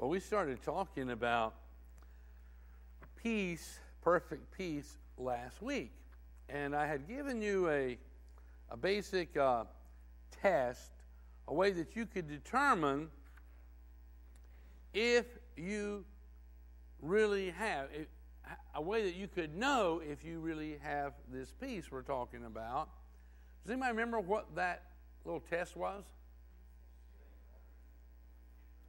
Well, 0.00 0.08
we 0.08 0.20
started 0.20 0.62
talking 0.62 1.10
about 1.10 1.52
peace, 3.22 3.80
perfect 4.00 4.50
peace, 4.56 4.96
last 5.18 5.60
week. 5.60 5.92
And 6.48 6.74
I 6.74 6.86
had 6.86 7.06
given 7.06 7.42
you 7.42 7.68
a, 7.68 7.98
a 8.70 8.78
basic 8.78 9.36
uh, 9.36 9.64
test, 10.40 10.90
a 11.48 11.52
way 11.52 11.72
that 11.72 11.96
you 11.96 12.06
could 12.06 12.30
determine 12.30 13.10
if 14.94 15.26
you 15.54 16.06
really 17.02 17.50
have, 17.50 17.88
a 18.74 18.80
way 18.80 19.02
that 19.02 19.16
you 19.16 19.28
could 19.28 19.54
know 19.54 20.00
if 20.02 20.24
you 20.24 20.40
really 20.40 20.78
have 20.80 21.12
this 21.30 21.52
peace 21.60 21.92
we're 21.92 22.00
talking 22.00 22.46
about. 22.46 22.88
Does 23.64 23.72
anybody 23.72 23.90
remember 23.90 24.18
what 24.18 24.46
that 24.56 24.82
little 25.26 25.40
test 25.50 25.76
was? 25.76 26.04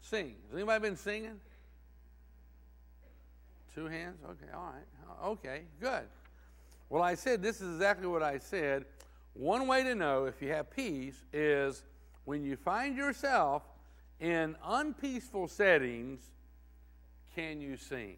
Sing. 0.01 0.35
Has 0.49 0.57
anybody 0.57 0.81
been 0.81 0.97
singing? 0.97 1.39
Two 3.73 3.85
hands? 3.85 4.17
Okay, 4.25 4.51
all 4.53 4.73
right. 4.73 5.27
Okay, 5.31 5.61
good. 5.79 6.03
Well, 6.89 7.01
I 7.01 7.15
said 7.15 7.41
this 7.41 7.61
is 7.61 7.75
exactly 7.75 8.07
what 8.07 8.21
I 8.21 8.37
said. 8.37 8.85
One 9.33 9.67
way 9.67 9.83
to 9.83 9.95
know 9.95 10.25
if 10.25 10.41
you 10.41 10.49
have 10.49 10.69
peace 10.71 11.23
is 11.31 11.83
when 12.25 12.43
you 12.43 12.57
find 12.57 12.97
yourself 12.97 13.63
in 14.19 14.55
unpeaceful 14.65 15.47
settings, 15.47 16.19
can 17.33 17.61
you 17.61 17.77
sing? 17.77 18.17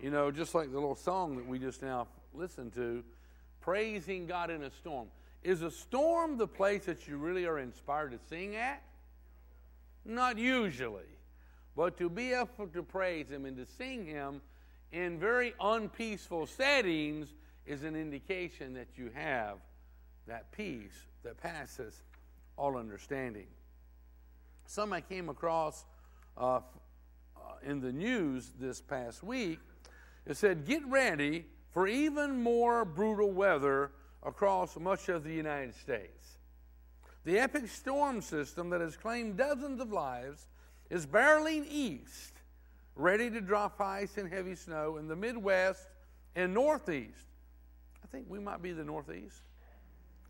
You 0.00 0.10
know, 0.10 0.30
just 0.30 0.54
like 0.54 0.72
the 0.72 0.78
little 0.78 0.96
song 0.96 1.36
that 1.36 1.46
we 1.46 1.58
just 1.58 1.82
now 1.82 2.08
listened 2.34 2.74
to, 2.74 3.04
praising 3.60 4.26
God 4.26 4.50
in 4.50 4.64
a 4.64 4.70
storm. 4.70 5.08
Is 5.44 5.62
a 5.62 5.70
storm 5.70 6.38
the 6.38 6.48
place 6.48 6.86
that 6.86 7.06
you 7.06 7.16
really 7.18 7.46
are 7.46 7.58
inspired 7.58 8.12
to 8.12 8.18
sing 8.28 8.56
at? 8.56 8.82
Not 10.04 10.38
usually. 10.38 11.04
But 11.76 11.96
to 11.98 12.08
be 12.10 12.32
able 12.32 12.66
to 12.72 12.82
praise 12.82 13.30
Him 13.30 13.44
and 13.44 13.56
to 13.56 13.66
sing 13.66 14.04
Him 14.04 14.40
in 14.92 15.18
very 15.18 15.54
unpeaceful 15.60 16.46
settings 16.46 17.34
is 17.66 17.84
an 17.84 17.94
indication 17.94 18.74
that 18.74 18.88
you 18.96 19.10
have 19.14 19.58
that 20.26 20.50
peace 20.52 21.06
that 21.22 21.36
passes 21.36 22.02
all 22.56 22.76
understanding. 22.76 23.46
Some 24.66 24.92
I 24.92 25.00
came 25.00 25.28
across 25.28 25.84
uh, 26.36 26.56
uh, 26.56 26.60
in 27.62 27.80
the 27.80 27.92
news 27.92 28.52
this 28.58 28.80
past 28.80 29.22
week. 29.22 29.58
It 30.26 30.36
said, 30.36 30.66
Get 30.66 30.86
ready 30.86 31.46
for 31.72 31.88
even 31.88 32.42
more 32.42 32.84
brutal 32.84 33.32
weather 33.32 33.92
across 34.22 34.78
much 34.78 35.08
of 35.08 35.24
the 35.24 35.32
United 35.32 35.74
States. 35.74 36.38
The 37.24 37.38
epic 37.38 37.68
storm 37.68 38.22
system 38.22 38.70
that 38.70 38.80
has 38.80 38.96
claimed 38.96 39.36
dozens 39.36 39.80
of 39.80 39.92
lives 39.92 40.46
is 40.88 41.06
barreling 41.06 41.66
east, 41.70 42.32
ready 42.96 43.30
to 43.30 43.40
drop 43.40 43.80
ice 43.80 44.16
and 44.16 44.32
heavy 44.32 44.54
snow 44.54 44.96
in 44.96 45.06
the 45.06 45.16
Midwest 45.16 45.86
and 46.34 46.54
Northeast. 46.54 47.26
I 48.02 48.06
think 48.06 48.26
we 48.28 48.38
might 48.38 48.62
be 48.62 48.72
the 48.72 48.84
Northeast, 48.84 49.42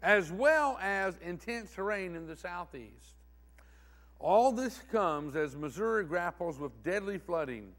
as 0.02 0.32
well 0.32 0.78
as 0.82 1.16
intense 1.24 1.78
rain 1.78 2.16
in 2.16 2.26
the 2.26 2.36
Southeast. 2.36 3.14
All 4.18 4.52
this 4.52 4.80
comes 4.92 5.36
as 5.36 5.56
Missouri 5.56 6.04
grapples 6.04 6.58
with 6.58 6.82
deadly 6.82 7.18
flooding, 7.18 7.72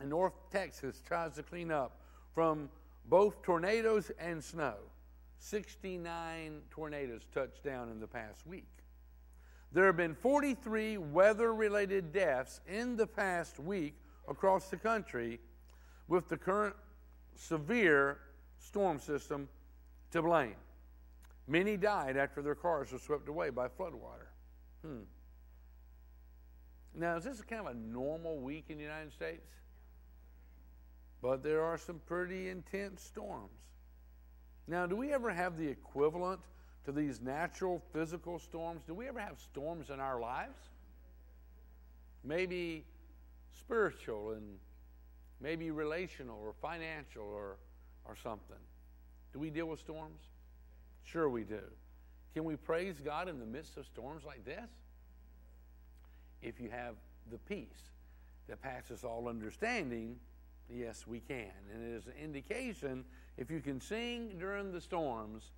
and 0.00 0.08
North 0.08 0.32
Texas 0.50 1.02
tries 1.06 1.34
to 1.34 1.42
clean 1.42 1.70
up 1.70 2.00
from 2.34 2.70
both 3.06 3.42
tornadoes 3.42 4.10
and 4.18 4.42
snow. 4.42 4.76
69 5.42 6.62
tornadoes 6.70 7.22
touched 7.34 7.64
down 7.64 7.90
in 7.90 7.98
the 7.98 8.06
past 8.06 8.46
week. 8.46 8.68
There 9.72 9.86
have 9.86 9.96
been 9.96 10.14
43 10.14 10.98
weather 10.98 11.52
related 11.52 12.12
deaths 12.12 12.60
in 12.68 12.96
the 12.96 13.08
past 13.08 13.58
week 13.58 13.94
across 14.28 14.68
the 14.68 14.76
country 14.76 15.40
with 16.06 16.28
the 16.28 16.36
current 16.36 16.76
severe 17.34 18.18
storm 18.60 19.00
system 19.00 19.48
to 20.12 20.22
blame. 20.22 20.54
Many 21.48 21.76
died 21.76 22.16
after 22.16 22.40
their 22.40 22.54
cars 22.54 22.92
were 22.92 23.00
swept 23.00 23.28
away 23.28 23.50
by 23.50 23.66
floodwater. 23.66 24.28
Hmm. 24.86 25.02
Now, 26.94 27.16
is 27.16 27.24
this 27.24 27.42
kind 27.42 27.66
of 27.66 27.74
a 27.74 27.78
normal 27.78 28.38
week 28.38 28.66
in 28.68 28.76
the 28.76 28.84
United 28.84 29.12
States? 29.12 29.48
But 31.20 31.42
there 31.42 31.64
are 31.64 31.78
some 31.78 32.00
pretty 32.06 32.48
intense 32.48 33.02
storms. 33.02 33.50
Now, 34.66 34.86
do 34.86 34.96
we 34.96 35.12
ever 35.12 35.30
have 35.30 35.58
the 35.58 35.66
equivalent 35.66 36.40
to 36.84 36.92
these 36.92 37.20
natural 37.20 37.82
physical 37.92 38.38
storms? 38.38 38.82
Do 38.86 38.94
we 38.94 39.08
ever 39.08 39.20
have 39.20 39.40
storms 39.40 39.90
in 39.90 40.00
our 40.00 40.20
lives? 40.20 40.58
Maybe 42.24 42.84
spiritual 43.58 44.32
and 44.32 44.58
maybe 45.40 45.70
relational 45.70 46.38
or 46.40 46.54
financial 46.60 47.24
or, 47.24 47.56
or 48.04 48.16
something. 48.16 48.56
Do 49.32 49.38
we 49.38 49.50
deal 49.50 49.66
with 49.66 49.80
storms? 49.80 50.20
Sure, 51.04 51.28
we 51.28 51.42
do. 51.42 51.62
Can 52.34 52.44
we 52.44 52.56
praise 52.56 53.00
God 53.04 53.28
in 53.28 53.38
the 53.38 53.46
midst 53.46 53.76
of 53.76 53.86
storms 53.86 54.24
like 54.24 54.44
this? 54.44 54.70
If 56.40 56.60
you 56.60 56.70
have 56.70 56.94
the 57.30 57.38
peace 57.38 57.90
that 58.48 58.60
passes 58.62 59.04
all 59.04 59.28
understanding, 59.28 60.16
yes, 60.72 61.06
we 61.06 61.20
can. 61.20 61.52
And 61.72 61.84
it 61.84 61.96
is 61.96 62.06
an 62.06 62.14
indication 62.22 63.04
if 63.36 63.50
you 63.50 63.60
can 63.60 63.80
sing 63.80 64.36
during 64.38 64.72
the 64.72 64.80
storms, 64.80 65.52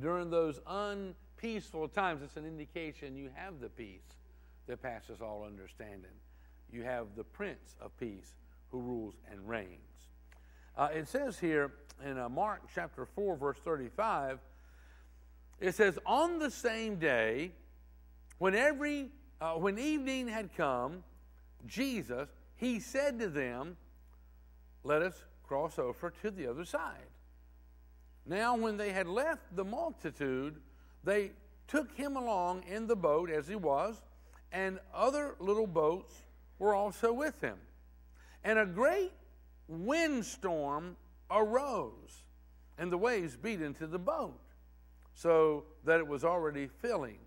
during 0.00 0.30
those 0.30 0.60
unpeaceful 0.66 1.88
times, 1.88 2.22
it's 2.22 2.36
an 2.36 2.46
indication 2.46 3.16
you 3.16 3.30
have 3.34 3.60
the 3.60 3.68
peace 3.68 4.02
that 4.66 4.82
passes 4.82 5.20
all 5.20 5.44
understanding. 5.44 6.10
You 6.72 6.82
have 6.82 7.08
the 7.16 7.24
Prince 7.24 7.76
of 7.80 7.96
Peace 7.98 8.34
who 8.70 8.80
rules 8.80 9.14
and 9.30 9.48
reigns. 9.48 9.78
Uh, 10.76 10.88
it 10.92 11.06
says 11.06 11.38
here 11.38 11.72
in 12.04 12.18
uh, 12.18 12.28
Mark 12.28 12.62
chapter 12.74 13.06
4, 13.06 13.36
verse 13.36 13.58
35, 13.62 14.40
it 15.60 15.74
says, 15.74 15.98
On 16.04 16.40
the 16.40 16.50
same 16.50 16.96
day, 16.96 17.52
when 18.38 18.54
every 18.56 19.10
uh, 19.40 19.52
when 19.52 19.78
evening 19.78 20.28
had 20.28 20.54
come, 20.56 21.04
Jesus, 21.66 22.28
he 22.56 22.80
said 22.80 23.18
to 23.18 23.28
them, 23.28 23.76
Let 24.84 25.02
us 25.02 25.24
cross 25.42 25.78
over 25.78 26.12
to 26.22 26.30
the 26.30 26.46
other 26.46 26.64
side. 26.64 27.08
Now, 28.26 28.56
when 28.56 28.76
they 28.76 28.92
had 28.92 29.06
left 29.06 29.56
the 29.56 29.64
multitude, 29.64 30.60
they 31.02 31.32
took 31.66 31.90
him 31.96 32.16
along 32.16 32.64
in 32.64 32.86
the 32.86 32.96
boat 32.96 33.30
as 33.30 33.48
he 33.48 33.56
was, 33.56 34.00
and 34.52 34.78
other 34.94 35.34
little 35.40 35.66
boats 35.66 36.14
were 36.58 36.74
also 36.74 37.12
with 37.12 37.40
him. 37.40 37.58
And 38.44 38.58
a 38.58 38.66
great 38.66 39.12
windstorm 39.68 40.96
arose, 41.30 42.22
and 42.78 42.92
the 42.92 42.98
waves 42.98 43.36
beat 43.36 43.62
into 43.62 43.86
the 43.86 43.98
boat, 43.98 44.38
so 45.14 45.64
that 45.84 45.98
it 45.98 46.06
was 46.06 46.24
already 46.24 46.66
filling. 46.66 47.18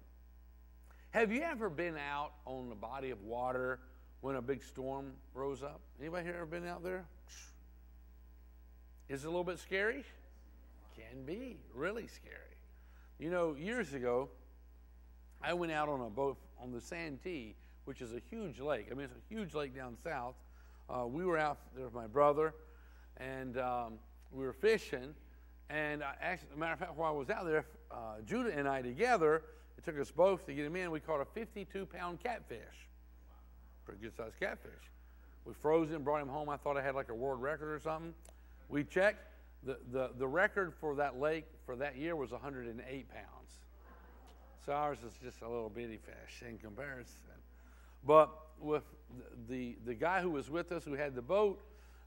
Have 1.11 1.31
you 1.31 1.41
ever 1.41 1.69
been 1.69 1.97
out 1.97 2.33
on 2.45 2.69
the 2.69 2.75
body 2.75 3.09
of 3.09 3.23
water 3.23 3.79
when 4.27 4.35
a 4.35 4.41
big 4.41 4.61
storm 4.61 5.13
rose 5.33 5.63
up? 5.63 5.79
Anybody 6.01 6.25
here 6.25 6.35
ever 6.35 6.45
been 6.45 6.67
out 6.67 6.83
there? 6.83 7.05
Is 9.07 9.23
it 9.23 9.27
a 9.27 9.29
little 9.29 9.45
bit 9.45 9.57
scary? 9.57 10.03
Can 10.97 11.23
be 11.23 11.55
really 11.73 12.07
scary. 12.07 12.57
You 13.19 13.29
know, 13.29 13.55
years 13.57 13.93
ago, 13.93 14.27
I 15.41 15.53
went 15.53 15.71
out 15.71 15.87
on 15.87 16.01
a 16.01 16.09
boat 16.09 16.35
on 16.61 16.73
the 16.73 16.81
Santee, 16.81 17.55
which 17.85 18.01
is 18.01 18.11
a 18.11 18.19
huge 18.29 18.59
lake. 18.59 18.87
I 18.91 18.95
mean, 18.95 19.05
it's 19.05 19.13
a 19.13 19.33
huge 19.33 19.53
lake 19.53 19.73
down 19.73 19.95
south. 20.03 20.35
Uh, 20.89 21.07
we 21.07 21.23
were 21.23 21.37
out 21.37 21.59
there 21.73 21.85
with 21.85 21.93
my 21.93 22.07
brother, 22.07 22.53
and 23.15 23.57
um, 23.57 23.93
we 24.33 24.43
were 24.43 24.51
fishing. 24.51 25.15
And 25.69 26.03
I 26.03 26.15
actually, 26.21 26.49
matter 26.57 26.73
of 26.73 26.79
fact, 26.79 26.97
while 26.97 27.13
I 27.13 27.17
was 27.17 27.29
out 27.29 27.45
there, 27.45 27.65
uh, 27.91 28.19
Judah 28.25 28.53
and 28.53 28.67
I 28.67 28.81
together, 28.81 29.43
it 29.77 29.85
took 29.85 29.97
us 29.97 30.11
both 30.11 30.45
to 30.47 30.53
get 30.53 30.65
him 30.65 30.75
in. 30.75 30.91
We 30.91 30.99
caught 30.99 31.21
a 31.21 31.25
52 31.33 31.85
pound 31.85 32.21
catfish, 32.21 32.89
pretty 33.87 34.01
good 34.01 34.15
sized 34.17 34.37
catfish. 34.37 34.91
We 35.45 35.53
froze 35.53 35.89
him, 35.89 36.03
brought 36.03 36.21
him 36.21 36.27
home. 36.27 36.49
I 36.49 36.57
thought 36.57 36.75
I 36.75 36.81
had 36.81 36.93
like 36.93 37.09
a 37.09 37.15
world 37.15 37.41
record 37.41 37.73
or 37.73 37.79
something. 37.79 38.13
We 38.67 38.83
checked. 38.83 39.23
The, 39.63 39.77
the, 39.91 40.11
the 40.17 40.27
record 40.27 40.73
for 40.79 40.95
that 40.95 41.19
lake 41.19 41.45
for 41.65 41.77
that 41.77 41.97
year 41.97 42.15
was 42.15 42.31
108 42.31 43.09
pounds. 43.09 43.51
So 44.65 44.73
ours 44.73 44.97
is 45.05 45.13
just 45.23 45.41
a 45.41 45.47
little 45.47 45.69
bitty 45.69 45.97
fish 45.97 46.43
in 46.47 46.57
comparison. 46.57 47.15
But 48.05 48.29
with 48.59 48.83
the, 49.47 49.77
the 49.85 49.93
guy 49.93 50.21
who 50.21 50.31
was 50.31 50.49
with 50.49 50.73
us, 50.73 50.83
who 50.83 50.93
had 50.93 51.15
the 51.15 51.21
boat, 51.21 51.63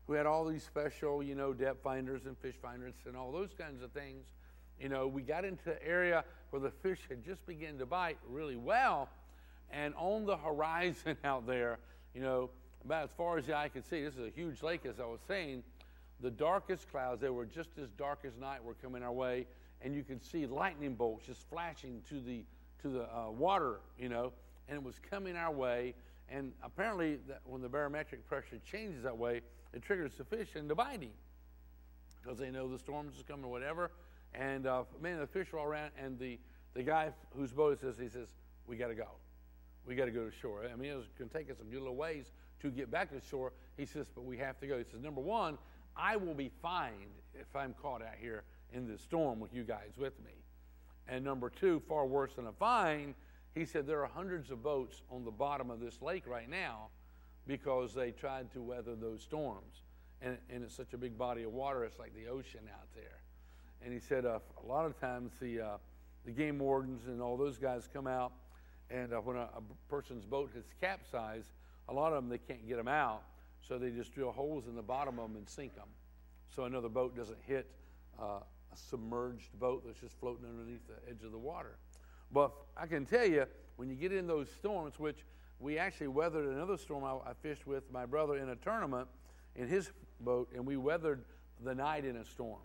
who 0.07 0.13
had 0.13 0.27
all 0.27 0.45
these 0.45 0.63
special, 0.63 1.23
you 1.23 1.35
know, 1.35 1.55
depth 1.55 1.83
finders 1.83 2.27
and 2.27 2.37
fish 2.39 2.57
finders 2.61 2.95
and 3.07 3.17
all 3.17 3.33
those 3.33 3.55
kinds 3.59 3.83
of 3.83 3.91
things, 3.93 4.27
you 4.79 4.91
know, 4.91 5.07
we 5.07 5.23
got 5.23 5.47
into 5.47 5.65
the 5.65 5.83
area 5.87 6.25
where 6.51 6.61
the 6.61 6.71
fish 6.71 7.01
had 7.09 7.25
just 7.25 7.47
begun 7.47 7.79
to 7.79 7.87
bite 7.87 8.19
really 8.29 8.57
well. 8.57 9.09
And 9.73 9.95
on 9.97 10.27
the 10.27 10.37
horizon 10.37 11.17
out 11.25 11.47
there, 11.47 11.79
you 12.15 12.23
know, 12.23 12.51
about 12.85 13.05
as 13.05 13.11
far 13.11 13.39
as 13.39 13.47
the 13.47 13.57
eye 13.57 13.69
could 13.69 13.85
see, 13.85 14.03
this 14.03 14.15
is 14.15 14.27
a 14.27 14.31
huge 14.31 14.63
lake, 14.63 14.87
as 14.87 15.01
I 15.01 15.05
was 15.05 15.21
saying, 15.29 15.63
the 16.21 16.31
darkest 16.31 16.91
clouds, 16.91 17.21
they 17.21 17.31
were 17.31 17.47
just 17.47 17.71
as 17.83 17.91
dark 17.93 18.21
as 18.25 18.37
night, 18.37 18.63
were 18.63 18.75
coming 18.75 19.03
our 19.03 19.13
way, 19.13 19.47
and 19.81 19.95
you 19.95 20.03
could 20.03 20.23
see 20.23 20.47
lightning 20.47 20.95
bolts 20.95 21.27
just 21.27 21.49
flashing 21.49 22.03
to 22.09 22.21
the 22.21 22.45
to 22.83 22.89
the 22.89 23.03
uh, 23.03 23.31
water, 23.31 23.81
you 23.99 24.09
know, 24.09 24.33
and 24.69 24.77
it 24.77 24.83
was 24.83 24.99
coming 25.11 25.37
our 25.37 25.53
way, 25.53 25.95
And 26.31 26.53
apparently, 26.63 27.19
that 27.29 27.41
when 27.45 27.61
the 27.61 27.69
barometric 27.69 28.27
pressure 28.27 28.59
changes 28.65 29.03
that 29.03 29.17
way, 29.17 29.41
it 29.73 29.83
triggers 29.83 30.15
the 30.15 30.25
fish 30.25 30.55
into 30.55 30.75
biting 30.75 31.11
because 32.23 32.39
they 32.39 32.51
know 32.51 32.69
the 32.69 32.79
storms 32.79 33.17
is 33.17 33.23
coming 33.23 33.45
or 33.45 33.51
whatever. 33.51 33.91
And 34.33 34.67
uh, 34.67 34.85
man, 35.01 35.19
the 35.19 35.27
fish 35.27 35.53
are 35.53 35.59
all 35.59 35.67
around, 35.67 35.91
and 36.01 36.19
the, 36.19 36.39
the 36.75 36.83
guy 36.85 37.11
whose 37.37 37.53
boat 37.53 37.75
is 37.75 37.81
this, 37.81 37.99
he 37.99 38.09
says, 38.09 38.29
We 38.67 38.77
got 38.77 38.89
to 38.89 38.95
go. 38.95 39.09
We 39.87 39.95
got 39.95 40.07
to 40.07 40.11
go 40.11 40.25
to 40.25 40.33
shore. 40.33 40.63
I 40.71 40.77
mean, 40.77 40.91
it's 40.91 41.09
going 41.19 41.31
to 41.31 41.37
take 41.37 41.51
us 41.51 41.57
a 41.61 41.65
good 41.65 41.81
little 41.81 41.97
ways 41.97 42.27
to 42.63 42.71
get 42.71 42.91
back 42.91 43.11
to 43.11 43.21
shore. 43.29 43.53
He 43.77 43.87
says, 43.87 44.07
But 44.15 44.25
we 44.25 44.37
have 44.39 44.59
to 44.61 44.67
go. 44.67 44.79
He 44.79 44.85
says, 44.85 45.01
Number 45.01 45.21
one, 45.21 45.59
I 45.97 46.17
will 46.17 46.35
be 46.35 46.51
fined 46.63 47.15
if 47.35 47.55
I'm 47.55 47.75
caught 47.81 48.03
out 48.03 48.15
here 48.21 48.45
in 48.73 48.87
this 48.87 49.03
storm 49.03 49.41
with 49.41 49.53
you 49.53 49.65
guys 49.65 49.97
with 49.97 50.19
me. 50.25 50.33
And 51.09 51.25
number 51.25 51.51
two, 51.51 51.83
far 51.89 52.07
worse 52.07 52.35
than 52.37 52.47
a 52.47 52.53
fine, 52.53 53.15
he 53.55 53.65
said 53.65 53.87
there 53.87 54.03
are 54.03 54.09
hundreds 54.09 54.51
of 54.51 54.63
boats 54.63 55.03
on 55.11 55.25
the 55.25 55.31
bottom 55.31 55.71
of 55.71 55.81
this 55.81 56.01
lake 56.01 56.27
right 56.27 56.49
now 56.49 56.89
because 57.47 57.95
they 57.95 58.13
tried 58.13 58.53
to 58.53 58.63
weather 58.63 58.95
those 58.95 59.23
storms. 59.23 59.83
And, 60.23 60.37
and 60.51 60.63
it's 60.63 60.77
such 60.77 60.93
a 60.93 60.99
big 60.99 61.19
body 61.19 61.43
of 61.43 61.53
water, 61.53 61.85
it's 61.85 61.99
like 61.99 62.15
the 62.15 62.29
ocean 62.29 62.61
out 62.73 62.89
there. 62.95 63.23
And 63.83 63.93
he 63.93 63.99
said 63.99 64.27
uh, 64.27 64.39
a 64.63 64.67
lot 64.67 64.85
of 64.85 65.01
times 65.01 65.33
the, 65.41 65.61
uh, 65.61 65.77
the 66.25 66.31
game 66.31 66.59
wardens 66.59 67.07
and 67.07 67.21
all 67.21 67.37
those 67.37 67.59
guys 67.59 67.89
come 67.93 68.07
out, 68.07 68.33
and 68.91 69.13
uh, 69.13 69.19
when 69.19 69.37
a, 69.37 69.49
a 69.57 69.63
person's 69.89 70.25
boat 70.25 70.51
has 70.55 70.65
capsized, 70.81 71.53
a 71.89 71.93
lot 71.93 72.13
of 72.13 72.23
them 72.23 72.29
they 72.29 72.39
can't 72.39 72.67
get 72.67 72.77
them 72.77 72.89
out, 72.89 73.23
so 73.61 73.79
they 73.79 73.91
just 73.91 74.13
drill 74.13 74.33
holes 74.33 74.67
in 74.67 74.75
the 74.75 74.83
bottom 74.83 75.19
of 75.19 75.29
them 75.29 75.37
and 75.37 75.49
sink 75.49 75.75
them, 75.75 75.89
so 76.55 76.65
another 76.65 76.89
boat 76.89 77.17
doesn't 77.17 77.39
hit 77.47 77.71
uh, 78.21 78.41
a 78.73 78.77
submerged 78.77 79.59
boat 79.59 79.83
that's 79.87 80.01
just 80.01 80.19
floating 80.19 80.45
underneath 80.47 80.87
the 80.87 81.11
edge 81.11 81.23
of 81.25 81.33
the 81.33 81.39
water. 81.39 81.77
But 82.33 82.53
I 82.77 82.87
can 82.87 83.07
tell 83.07 83.27
you, 83.27 83.47
when 83.77 83.89
you 83.89 83.97
get 83.97 84.13
in 84.13 84.27
those 84.27 84.49
storms, 84.51 84.99
which 84.99 85.25
we 85.59 85.79
actually 85.79 86.09
weathered 86.09 86.47
another 86.47 86.77
storm 86.77 87.05
I, 87.05 87.31
I 87.31 87.33
fished 87.43 87.67
with 87.67 87.91
my 87.91 88.07
brother 88.07 88.37
in 88.37 88.49
a 88.51 88.57
tournament 88.57 89.09
in 89.57 89.69
his 89.69 89.91
boat, 90.21 90.49
and 90.55 90.65
we 90.67 90.77
weathered 90.77 91.25
the 91.63 91.75
night 91.75 92.05
in 92.05 92.17
a 92.17 92.25
storm 92.25 92.61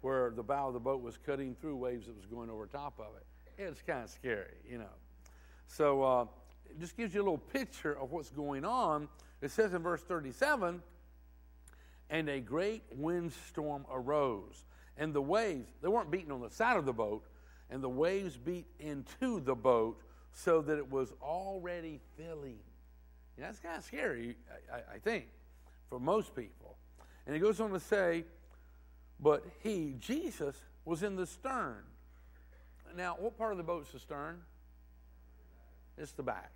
where 0.00 0.30
the 0.30 0.42
bow 0.42 0.68
of 0.68 0.74
the 0.74 0.80
boat 0.80 1.02
was 1.02 1.18
cutting 1.24 1.54
through 1.54 1.76
waves 1.76 2.06
that 2.06 2.16
was 2.16 2.26
going 2.26 2.50
over 2.50 2.66
top 2.66 2.98
of 2.98 3.16
it. 3.16 3.26
It's 3.58 3.82
kind 3.82 4.04
of 4.04 4.10
scary, 4.10 4.54
you 4.68 4.78
know. 4.78 4.84
So 5.66 6.02
uh, 6.02 6.26
it 6.70 6.80
just 6.80 6.96
gives 6.96 7.14
you 7.14 7.20
a 7.20 7.24
little 7.24 7.38
picture 7.38 7.92
of 7.98 8.12
what's 8.12 8.30
going 8.30 8.64
on. 8.64 9.08
It 9.40 9.50
says 9.50 9.74
in 9.74 9.82
verse 9.82 10.02
37 10.02 10.82
and 12.08 12.28
a 12.28 12.40
great 12.40 12.82
windstorm 12.92 13.84
arose, 13.90 14.64
and 14.96 15.12
the 15.12 15.20
waves, 15.20 15.68
they 15.82 15.88
weren't 15.88 16.10
beating 16.10 16.30
on 16.30 16.40
the 16.40 16.50
side 16.50 16.76
of 16.76 16.86
the 16.86 16.92
boat, 16.92 17.24
and 17.68 17.82
the 17.82 17.88
waves 17.88 18.36
beat 18.36 18.66
into 18.78 19.40
the 19.40 19.54
boat 19.54 20.00
so 20.32 20.62
that 20.62 20.78
it 20.78 20.90
was 20.90 21.12
already 21.20 22.00
filling. 22.16 22.60
that's 23.36 23.58
kind 23.58 23.76
of 23.76 23.84
scary, 23.84 24.36
I, 24.72 24.94
I 24.94 24.98
think, 24.98 25.26
for 25.88 25.98
most 25.98 26.36
people. 26.36 26.76
And 27.26 27.34
he 27.34 27.40
goes 27.40 27.60
on 27.60 27.70
to 27.72 27.80
say, 27.80 28.24
but 29.18 29.44
he, 29.62 29.96
Jesus, 29.98 30.56
was 30.84 31.02
in 31.02 31.16
the 31.16 31.26
stern. 31.26 31.82
Now, 32.96 33.16
what 33.18 33.36
part 33.36 33.52
of 33.52 33.58
the 33.58 33.64
boat's 33.64 33.92
the 33.92 33.98
stern? 33.98 34.40
It's 35.98 36.12
the 36.12 36.22
back. 36.22 36.52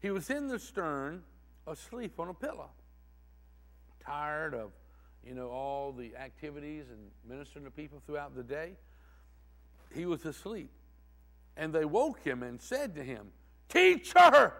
He 0.00 0.10
was 0.10 0.30
in 0.30 0.48
the 0.48 0.58
stern, 0.58 1.22
asleep 1.66 2.18
on 2.18 2.28
a 2.28 2.34
pillow, 2.34 2.70
tired 4.04 4.54
of, 4.54 4.70
you 5.26 5.34
know, 5.34 5.48
all 5.48 5.92
the 5.92 6.14
activities 6.16 6.84
and 6.90 7.10
ministering 7.26 7.64
to 7.64 7.70
people 7.70 8.02
throughout 8.04 8.34
the 8.36 8.42
day. 8.42 8.72
He 9.94 10.06
was 10.06 10.24
asleep. 10.26 10.70
And 11.56 11.72
they 11.72 11.84
woke 11.84 12.22
him 12.24 12.42
and 12.42 12.60
said 12.60 12.94
to 12.96 13.04
him, 13.04 13.28
Teacher, 13.68 14.52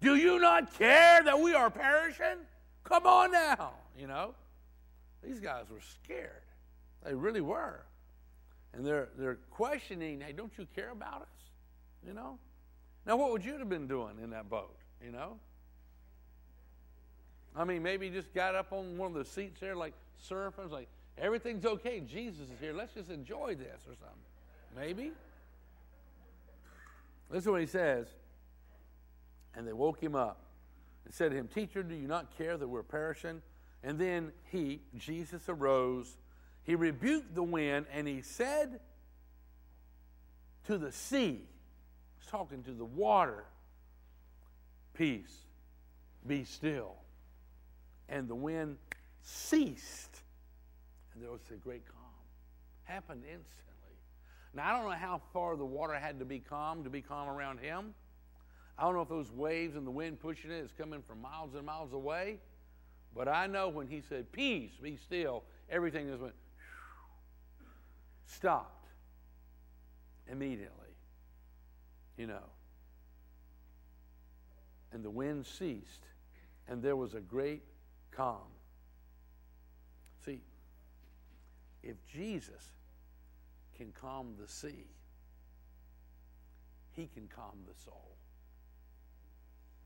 do 0.00 0.16
you 0.16 0.38
not 0.38 0.74
care 0.74 1.22
that 1.22 1.38
we 1.38 1.54
are 1.54 1.70
perishing? 1.70 2.44
Come 2.82 3.06
on 3.06 3.32
now. 3.32 3.72
You 3.98 4.06
know, 4.06 4.34
these 5.22 5.40
guys 5.40 5.64
were 5.70 5.80
scared. 5.80 6.42
They 7.04 7.14
really 7.14 7.40
were. 7.40 7.84
And 8.72 8.84
they're, 8.84 9.08
they're 9.16 9.38
questioning, 9.50 10.20
hey, 10.20 10.32
don't 10.32 10.52
you 10.58 10.66
care 10.74 10.90
about 10.90 11.22
us? 11.22 11.28
You 12.06 12.12
know? 12.12 12.38
Now, 13.06 13.16
what 13.16 13.30
would 13.32 13.44
you 13.44 13.58
have 13.58 13.68
been 13.68 13.86
doing 13.86 14.18
in 14.22 14.30
that 14.30 14.48
boat? 14.48 14.74
You 15.04 15.12
know? 15.12 15.36
I 17.56 17.64
mean, 17.64 17.82
maybe 17.82 18.10
just 18.10 18.32
got 18.34 18.54
up 18.54 18.72
on 18.72 18.96
one 18.96 19.12
of 19.12 19.14
the 19.14 19.24
seats 19.24 19.60
there, 19.60 19.76
like 19.76 19.92
surfing, 20.28 20.70
like, 20.70 20.88
everything's 21.18 21.64
okay. 21.64 22.00
Jesus 22.00 22.40
is 22.40 22.60
here. 22.60 22.72
Let's 22.72 22.94
just 22.94 23.10
enjoy 23.10 23.54
this 23.54 23.82
or 23.86 23.94
something. 23.94 24.76
Maybe. 24.76 25.12
Listen 27.30 27.44
to 27.44 27.52
what 27.52 27.60
he 27.60 27.66
says. 27.66 28.08
And 29.54 29.68
they 29.68 29.72
woke 29.72 30.02
him 30.02 30.16
up 30.16 30.40
and 31.04 31.14
said 31.14 31.30
to 31.30 31.36
him, 31.36 31.48
Teacher, 31.48 31.82
do 31.82 31.94
you 31.94 32.08
not 32.08 32.36
care 32.36 32.56
that 32.56 32.66
we're 32.66 32.82
perishing? 32.82 33.42
And 33.84 33.98
then 33.98 34.32
he, 34.50 34.80
Jesus, 34.96 35.48
arose. 35.48 36.16
He 36.64 36.74
rebuked 36.74 37.34
the 37.34 37.42
wind 37.42 37.86
and 37.92 38.08
he 38.08 38.22
said 38.22 38.80
to 40.66 40.78
the 40.78 40.90
sea, 40.90 41.42
he's 42.24 42.30
talking 42.30 42.62
to 42.64 42.72
the 42.72 42.84
water, 42.84 43.44
Peace, 44.94 45.46
be 46.26 46.44
still. 46.44 46.94
And 48.08 48.28
the 48.28 48.34
wind 48.34 48.76
ceased. 49.22 50.20
And 51.12 51.22
there 51.22 51.30
was 51.30 51.40
a 51.52 51.56
great 51.56 51.84
calm. 51.86 51.98
Happened 52.84 53.22
instantly. 53.24 53.96
Now, 54.54 54.68
I 54.68 54.76
don't 54.76 54.88
know 54.88 54.96
how 54.96 55.20
far 55.32 55.56
the 55.56 55.64
water 55.64 55.94
had 55.94 56.20
to 56.20 56.24
be 56.24 56.38
calm 56.38 56.84
to 56.84 56.90
be 56.90 57.00
calm 57.00 57.28
around 57.28 57.58
him. 57.58 57.94
I 58.78 58.84
don't 58.84 58.94
know 58.94 59.02
if 59.02 59.08
those 59.08 59.32
waves 59.32 59.74
and 59.74 59.86
the 59.86 59.90
wind 59.90 60.20
pushing 60.20 60.50
it 60.50 60.64
is 60.64 60.70
coming 60.78 61.02
from 61.02 61.20
miles 61.22 61.54
and 61.54 61.66
miles 61.66 61.92
away. 61.92 62.38
But 63.16 63.26
I 63.26 63.46
know 63.46 63.68
when 63.68 63.88
he 63.88 64.00
said, 64.08 64.30
Peace, 64.32 64.72
be 64.80 64.96
still, 64.96 65.42
everything 65.70 66.08
just 66.08 66.20
went, 66.20 66.34
stopped 68.26 68.88
immediately. 70.30 70.83
You 72.16 72.26
know. 72.26 72.50
And 74.92 75.04
the 75.04 75.10
wind 75.10 75.46
ceased, 75.46 76.06
and 76.68 76.82
there 76.82 76.96
was 76.96 77.14
a 77.14 77.20
great 77.20 77.62
calm. 78.12 78.46
See, 80.24 80.40
if 81.82 81.96
Jesus 82.12 82.72
can 83.76 83.92
calm 83.92 84.34
the 84.40 84.48
sea, 84.48 84.86
he 86.92 87.08
can 87.12 87.28
calm 87.34 87.58
the 87.66 87.74
soul. 87.84 88.16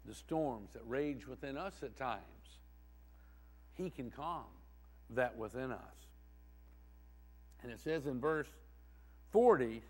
The 0.04 0.14
storms 0.14 0.70
that 0.74 0.82
rage 0.86 1.26
within 1.26 1.56
us 1.56 1.74
at 1.82 1.96
times, 1.96 2.58
he 3.74 3.90
can 3.90 4.10
calm 4.10 4.44
that 5.10 5.36
within 5.36 5.72
us. 5.72 6.06
And 7.62 7.72
it 7.72 7.80
says 7.80 8.06
in 8.06 8.20
verse 8.20 8.48
40, 9.30 9.82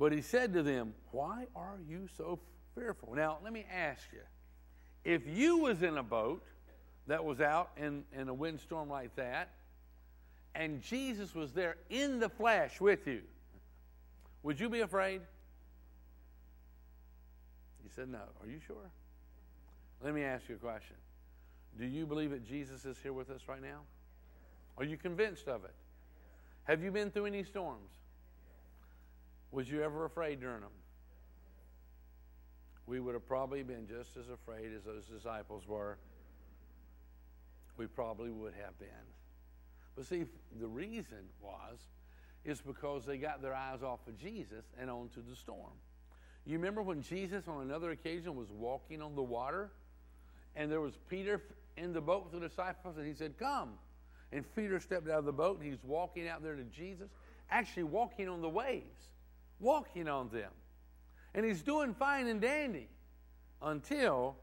but 0.00 0.12
he 0.12 0.22
said 0.22 0.54
to 0.54 0.62
them, 0.62 0.94
Why 1.12 1.44
are 1.54 1.78
you 1.86 2.08
so 2.16 2.40
fearful? 2.74 3.14
Now, 3.14 3.36
let 3.44 3.52
me 3.52 3.66
ask 3.70 4.02
you 4.12 4.22
if 5.04 5.26
you 5.26 5.58
was 5.58 5.82
in 5.82 5.98
a 5.98 6.02
boat 6.02 6.42
that 7.06 7.22
was 7.22 7.42
out 7.42 7.70
in, 7.76 8.04
in 8.18 8.28
a 8.30 8.34
windstorm 8.34 8.88
like 8.88 9.14
that, 9.16 9.50
and 10.54 10.80
Jesus 10.80 11.34
was 11.34 11.52
there 11.52 11.76
in 11.90 12.18
the 12.18 12.30
flesh 12.30 12.80
with 12.80 13.06
you, 13.06 13.20
would 14.42 14.58
you 14.58 14.70
be 14.70 14.80
afraid? 14.80 15.20
He 17.82 17.90
said, 17.94 18.08
No. 18.08 18.20
Are 18.42 18.48
you 18.48 18.58
sure? 18.66 18.90
Let 20.02 20.14
me 20.14 20.22
ask 20.22 20.48
you 20.48 20.54
a 20.54 20.58
question. 20.58 20.96
Do 21.78 21.84
you 21.84 22.06
believe 22.06 22.30
that 22.30 22.46
Jesus 22.46 22.86
is 22.86 22.96
here 23.02 23.12
with 23.12 23.28
us 23.28 23.42
right 23.46 23.62
now? 23.62 23.80
Are 24.78 24.84
you 24.84 24.96
convinced 24.96 25.46
of 25.46 25.66
it? 25.66 25.74
Have 26.64 26.82
you 26.82 26.90
been 26.90 27.10
through 27.10 27.26
any 27.26 27.44
storms? 27.44 27.90
Was 29.52 29.70
you 29.70 29.82
ever 29.82 30.04
afraid 30.04 30.40
during 30.40 30.60
them? 30.60 30.70
We 32.86 33.00
would 33.00 33.14
have 33.14 33.26
probably 33.26 33.62
been 33.62 33.86
just 33.86 34.16
as 34.16 34.28
afraid 34.28 34.72
as 34.76 34.84
those 34.84 35.06
disciples 35.06 35.66
were. 35.66 35.98
We 37.76 37.86
probably 37.86 38.30
would 38.30 38.54
have 38.54 38.78
been. 38.78 38.88
But 39.96 40.06
see, 40.06 40.24
the 40.60 40.66
reason 40.66 41.28
was, 41.40 41.78
is 42.44 42.60
because 42.60 43.04
they 43.04 43.18
got 43.18 43.42
their 43.42 43.54
eyes 43.54 43.82
off 43.82 44.00
of 44.06 44.18
Jesus 44.18 44.64
and 44.78 44.90
onto 44.90 45.22
the 45.22 45.36
storm. 45.36 45.72
You 46.46 46.56
remember 46.56 46.82
when 46.82 47.02
Jesus, 47.02 47.48
on 47.48 47.62
another 47.62 47.90
occasion, 47.90 48.34
was 48.34 48.50
walking 48.50 49.02
on 49.02 49.14
the 49.14 49.22
water, 49.22 49.70
and 50.56 50.70
there 50.70 50.80
was 50.80 50.94
Peter 51.08 51.42
in 51.76 51.92
the 51.92 52.00
boat 52.00 52.24
with 52.24 52.40
the 52.40 52.48
disciples, 52.48 52.96
and 52.96 53.06
he 53.06 53.14
said, 53.14 53.38
Come. 53.38 53.74
And 54.32 54.44
Peter 54.54 54.78
stepped 54.78 55.08
out 55.08 55.18
of 55.18 55.24
the 55.24 55.32
boat 55.32 55.58
and 55.58 55.68
he's 55.68 55.82
walking 55.82 56.28
out 56.28 56.42
there 56.42 56.54
to 56.54 56.62
Jesus, 56.64 57.08
actually 57.50 57.82
walking 57.82 58.28
on 58.28 58.40
the 58.40 58.48
waves, 58.48 59.10
walking 59.60 60.08
on 60.08 60.28
them. 60.30 60.50
And 61.34 61.44
he's 61.44 61.62
doing 61.62 61.94
fine 61.94 62.26
and 62.26 62.40
dandy 62.40 62.88
until 63.62 64.36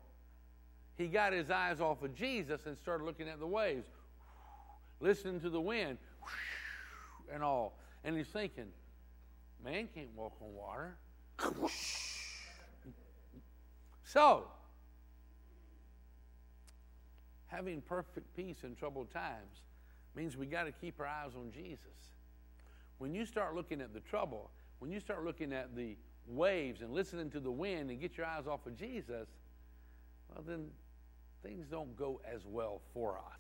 he 0.98 1.08
got 1.08 1.34
his 1.34 1.50
eyes 1.50 1.82
off 1.82 2.02
of 2.02 2.16
Jesus 2.16 2.62
and 2.66 2.78
started 2.78 3.04
looking 3.04 3.28
at 3.28 3.40
the 3.40 3.48
waves, 3.48 3.88
listening 5.00 5.40
to 5.42 5.50
the 5.50 5.62
wind 5.62 5.98
and 7.34 7.44
all. 7.44 7.78
And 8.04 8.16
he's 8.16 8.28
thinking, 8.28 8.68
man 9.64 9.90
can't 9.94 10.10
walk 10.16 10.34
on 10.42 10.54
water. 10.54 10.98
So, 14.04 14.46
having 17.48 17.82
perfect 17.82 18.34
peace 18.36 18.64
in 18.64 18.76
troubled 18.76 19.12
times 19.12 19.64
means 20.16 20.38
we 20.38 20.46
got 20.46 20.64
to 20.64 20.72
keep 20.72 21.00
our 21.02 21.06
eyes 21.06 21.32
on 21.36 21.52
Jesus. 21.52 22.14
When 23.00 23.14
you 23.14 23.26
start 23.26 23.54
looking 23.54 23.82
at 23.82 23.94
the 23.94 24.00
trouble, 24.00 24.50
when 24.80 24.92
you 24.92 25.00
start 25.00 25.26
looking 25.26 25.54
at 25.54 25.76
the 25.76 25.96
waves 26.28 26.82
and 26.82 26.92
listening 26.94 27.30
to 27.32 27.40
the 27.40 27.52
wind 27.52 27.90
and 27.90 28.00
get 28.00 28.18
your 28.18 28.26
eyes 28.26 28.48
off 28.48 28.66
of 28.66 28.78
Jesus, 28.78 29.28
well, 30.30 30.44
then 30.46 30.68
things 31.44 31.68
don't 31.70 31.96
go 31.96 32.20
as 32.32 32.42
well 32.46 32.82
for 32.94 33.18
us. 33.18 33.40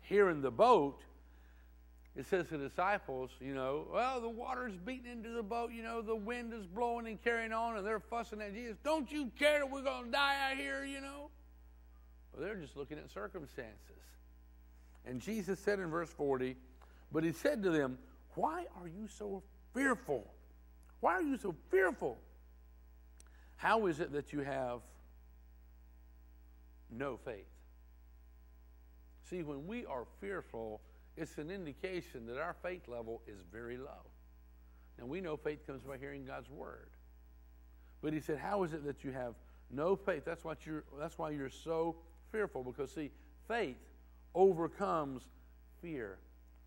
Here 0.00 0.30
in 0.30 0.40
the 0.40 0.50
boat, 0.50 1.02
it 2.16 2.26
says 2.26 2.46
to 2.48 2.58
the 2.58 2.68
disciples, 2.68 3.30
you 3.40 3.54
know, 3.54 3.86
well, 3.92 4.20
the 4.20 4.28
water's 4.28 4.76
beating 4.76 5.10
into 5.10 5.30
the 5.30 5.42
boat, 5.42 5.70
you 5.72 5.82
know, 5.82 6.02
the 6.02 6.16
wind 6.16 6.52
is 6.52 6.66
blowing 6.66 7.06
and 7.06 7.22
carrying 7.22 7.52
on, 7.52 7.76
and 7.76 7.86
they're 7.86 8.00
fussing 8.00 8.40
at 8.40 8.54
Jesus. 8.54 8.76
Don't 8.82 9.10
you 9.12 9.30
care 9.38 9.60
that 9.60 9.70
we're 9.70 9.82
going 9.82 10.06
to 10.06 10.10
die 10.10 10.50
out 10.50 10.56
here, 10.56 10.84
you 10.84 11.00
know? 11.00 11.30
Well, 12.32 12.44
they're 12.44 12.56
just 12.56 12.76
looking 12.76 12.98
at 12.98 13.10
circumstances. 13.10 14.02
And 15.06 15.20
Jesus 15.20 15.60
said 15.60 15.78
in 15.78 15.90
verse 15.90 16.10
40, 16.10 16.56
but 17.12 17.22
he 17.22 17.32
said 17.32 17.62
to 17.62 17.70
them, 17.70 17.98
Why 18.34 18.64
are 18.80 18.88
you 18.88 19.06
so 19.06 19.42
fearful? 19.72 20.26
Why 21.00 21.12
are 21.12 21.22
you 21.22 21.36
so 21.36 21.54
fearful? 21.70 22.18
How 23.56 23.86
is 23.86 24.00
it 24.00 24.12
that 24.12 24.32
you 24.32 24.40
have 24.40 24.80
no 26.90 27.16
faith? 27.16 27.46
See, 29.28 29.42
when 29.42 29.66
we 29.66 29.84
are 29.84 30.04
fearful, 30.20 30.80
it's 31.16 31.38
an 31.38 31.50
indication 31.50 32.26
that 32.26 32.38
our 32.38 32.54
faith 32.62 32.88
level 32.88 33.22
is 33.26 33.40
very 33.52 33.76
low. 33.76 34.06
Now, 34.98 35.06
we 35.06 35.20
know 35.20 35.36
faith 35.36 35.66
comes 35.66 35.82
by 35.82 35.98
hearing 35.98 36.24
God's 36.24 36.50
word. 36.50 36.90
But 38.00 38.12
he 38.12 38.20
said, 38.20 38.38
How 38.38 38.62
is 38.64 38.72
it 38.72 38.84
that 38.84 39.04
you 39.04 39.12
have 39.12 39.34
no 39.70 39.96
faith? 39.96 40.24
That's, 40.24 40.44
what 40.44 40.64
you're, 40.66 40.84
that's 40.98 41.18
why 41.18 41.30
you're 41.30 41.50
so 41.50 41.96
fearful. 42.32 42.64
Because, 42.64 42.92
see, 42.92 43.10
faith 43.46 43.76
overcomes 44.34 45.22
fear. 45.82 46.18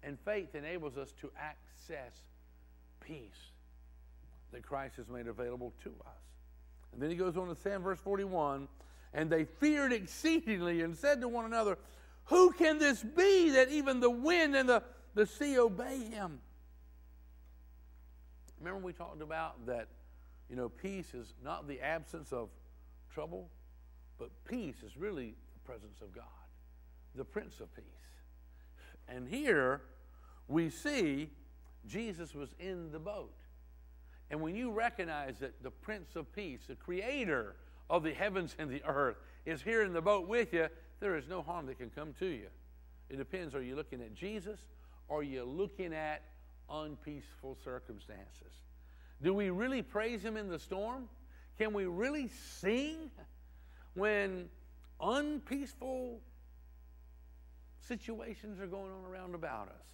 And 0.03 0.17
faith 0.23 0.55
enables 0.55 0.97
us 0.97 1.13
to 1.21 1.31
access 1.37 2.23
peace 2.99 3.50
that 4.51 4.63
Christ 4.63 4.95
has 4.97 5.07
made 5.07 5.27
available 5.27 5.73
to 5.83 5.89
us. 5.89 6.21
And 6.93 7.01
then 7.01 7.09
he 7.09 7.15
goes 7.15 7.37
on 7.37 7.47
to 7.47 7.55
say 7.55 7.73
in 7.73 7.81
verse 7.81 7.99
41 7.99 8.67
And 9.13 9.29
they 9.29 9.45
feared 9.45 9.93
exceedingly 9.93 10.81
and 10.81 10.95
said 10.95 11.21
to 11.21 11.27
one 11.27 11.45
another, 11.45 11.77
who 12.25 12.51
can 12.51 12.77
this 12.77 13.03
be 13.03 13.51
that 13.51 13.69
even 13.69 13.99
the 13.99 14.09
wind 14.09 14.55
and 14.55 14.67
the, 14.67 14.83
the 15.15 15.25
sea 15.25 15.59
obey 15.59 15.99
him? 15.99 16.39
Remember, 18.59 18.79
we 18.79 18.93
talked 18.93 19.21
about 19.21 19.65
that, 19.65 19.87
you 20.49 20.55
know, 20.55 20.69
peace 20.69 21.13
is 21.13 21.33
not 21.43 21.67
the 21.67 21.81
absence 21.81 22.31
of 22.31 22.49
trouble, 23.13 23.49
but 24.17 24.29
peace 24.45 24.75
is 24.85 24.95
really 24.95 25.33
the 25.53 25.59
presence 25.65 25.99
of 26.01 26.13
God, 26.13 26.23
the 27.15 27.25
Prince 27.25 27.59
of 27.59 27.75
Peace. 27.75 27.83
And 29.09 29.27
here 29.27 29.81
we 30.47 30.69
see 30.69 31.31
Jesus 31.87 32.35
was 32.35 32.49
in 32.59 32.91
the 32.91 32.99
boat. 32.99 33.33
And 34.31 34.41
when 34.41 34.55
you 34.55 34.71
recognize 34.71 35.39
that 35.39 35.61
the 35.61 35.69
Prince 35.69 36.15
of 36.15 36.33
Peace, 36.33 36.61
the 36.67 36.75
creator 36.75 37.57
of 37.89 38.01
the 38.01 38.13
heavens 38.13 38.55
and 38.57 38.71
the 38.71 38.81
earth, 38.85 39.17
is 39.45 39.61
here 39.61 39.83
in 39.83 39.91
the 39.91 40.01
boat 40.01 40.25
with 40.25 40.53
you, 40.53 40.69
there 41.01 41.17
is 41.17 41.27
no 41.27 41.41
harm 41.41 41.65
that 41.65 41.77
can 41.77 41.89
come 41.89 42.13
to 42.19 42.25
you. 42.25 42.47
It 43.09 43.17
depends 43.17 43.53
are 43.53 43.61
you 43.61 43.75
looking 43.75 43.99
at 44.01 44.15
Jesus 44.15 44.57
or 45.09 45.19
are 45.19 45.23
you 45.23 45.43
looking 45.43 45.93
at 45.93 46.21
unpeaceful 46.69 47.57
circumstances? 47.61 48.53
Do 49.21 49.33
we 49.33 49.49
really 49.49 49.81
praise 49.81 50.23
Him 50.23 50.37
in 50.37 50.47
the 50.47 50.59
storm? 50.59 51.09
Can 51.57 51.73
we 51.73 51.85
really 51.85 52.29
sing 52.29 53.11
when 53.95 54.47
unpeaceful 55.01 56.21
situations 57.85 58.61
are 58.61 58.67
going 58.67 58.91
on 58.93 59.11
around 59.11 59.35
about 59.35 59.67
us? 59.67 59.87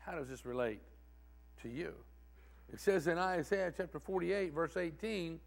How 0.00 0.12
does 0.12 0.28
this 0.28 0.44
relate 0.44 0.82
to 1.62 1.70
you? 1.70 1.94
It 2.72 2.80
says 2.80 3.06
in 3.06 3.18
Isaiah 3.18 3.72
chapter 3.76 3.98
48, 3.98 4.52
verse 4.52 4.76
18, 4.76 5.40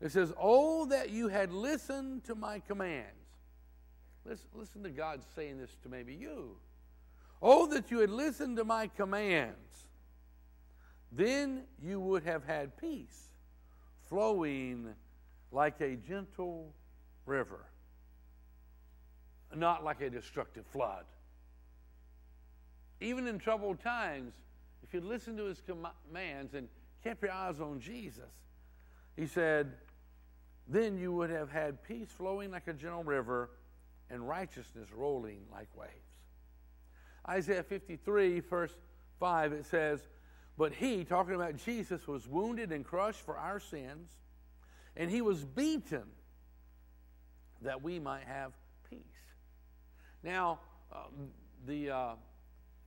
it 0.00 0.12
says, 0.12 0.32
Oh, 0.38 0.86
that 0.86 1.10
you 1.10 1.28
had 1.28 1.52
listened 1.52 2.24
to 2.24 2.34
my 2.34 2.60
commands 2.60 3.16
Listen, 4.28 4.46
listen 4.54 4.82
to 4.82 4.90
God 4.90 5.20
saying 5.34 5.58
this 5.58 5.76
to 5.82 5.88
maybe 5.88 6.14
you. 6.14 6.56
Oh, 7.40 7.66
that 7.68 7.90
you 7.90 8.00
had 8.00 8.10
listened 8.10 8.56
to 8.56 8.64
my 8.64 8.88
commands. 8.88 9.86
Then 11.12 11.62
you 11.82 12.00
would 12.00 12.24
have 12.24 12.44
had 12.44 12.76
peace 12.76 13.28
flowing 14.08 14.94
like 15.52 15.80
a 15.80 15.96
gentle 15.96 16.74
river, 17.24 17.66
not 19.54 19.84
like 19.84 20.00
a 20.00 20.10
destructive 20.10 20.66
flood. 20.66 21.04
Even 23.00 23.28
in 23.28 23.38
troubled 23.38 23.80
times, 23.80 24.32
if 24.82 24.94
you 24.94 25.00
listen 25.00 25.36
to 25.36 25.44
his 25.44 25.62
commands 25.62 26.54
and 26.54 26.68
kept 27.02 27.22
your 27.22 27.32
eyes 27.32 27.60
on 27.60 27.80
Jesus, 27.80 28.30
he 29.16 29.26
said, 29.26 29.72
then 30.68 30.98
you 30.98 31.12
would 31.12 31.30
have 31.30 31.50
had 31.50 31.82
peace 31.84 32.08
flowing 32.10 32.50
like 32.50 32.66
a 32.66 32.72
gentle 32.72 33.04
river 33.04 33.50
and 34.10 34.26
righteousness 34.26 34.88
rolling 34.92 35.40
like 35.52 35.68
waves. 35.76 35.92
Isaiah 37.28 37.62
53, 37.62 38.40
verse 38.40 38.72
5, 39.18 39.52
it 39.52 39.66
says, 39.66 40.00
But 40.56 40.72
he, 40.72 41.04
talking 41.04 41.34
about 41.34 41.56
Jesus, 41.56 42.06
was 42.06 42.26
wounded 42.26 42.72
and 42.72 42.84
crushed 42.84 43.20
for 43.20 43.36
our 43.36 43.60
sins, 43.60 44.10
and 44.96 45.10
he 45.10 45.22
was 45.22 45.44
beaten 45.44 46.04
that 47.62 47.82
we 47.82 47.98
might 47.98 48.24
have 48.24 48.52
peace. 48.90 49.00
Now, 50.22 50.60
um, 50.92 51.30
the, 51.66 51.90
uh, 51.90 52.14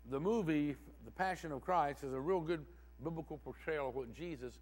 the 0.09 0.19
movie, 0.19 0.75
The 1.05 1.11
Passion 1.11 1.51
of 1.51 1.61
Christ, 1.61 2.03
is 2.03 2.13
a 2.13 2.19
real 2.19 2.41
good 2.41 2.65
biblical 3.03 3.37
portrayal 3.37 3.89
of 3.89 3.95
what 3.95 4.13
Jesus 4.13 4.53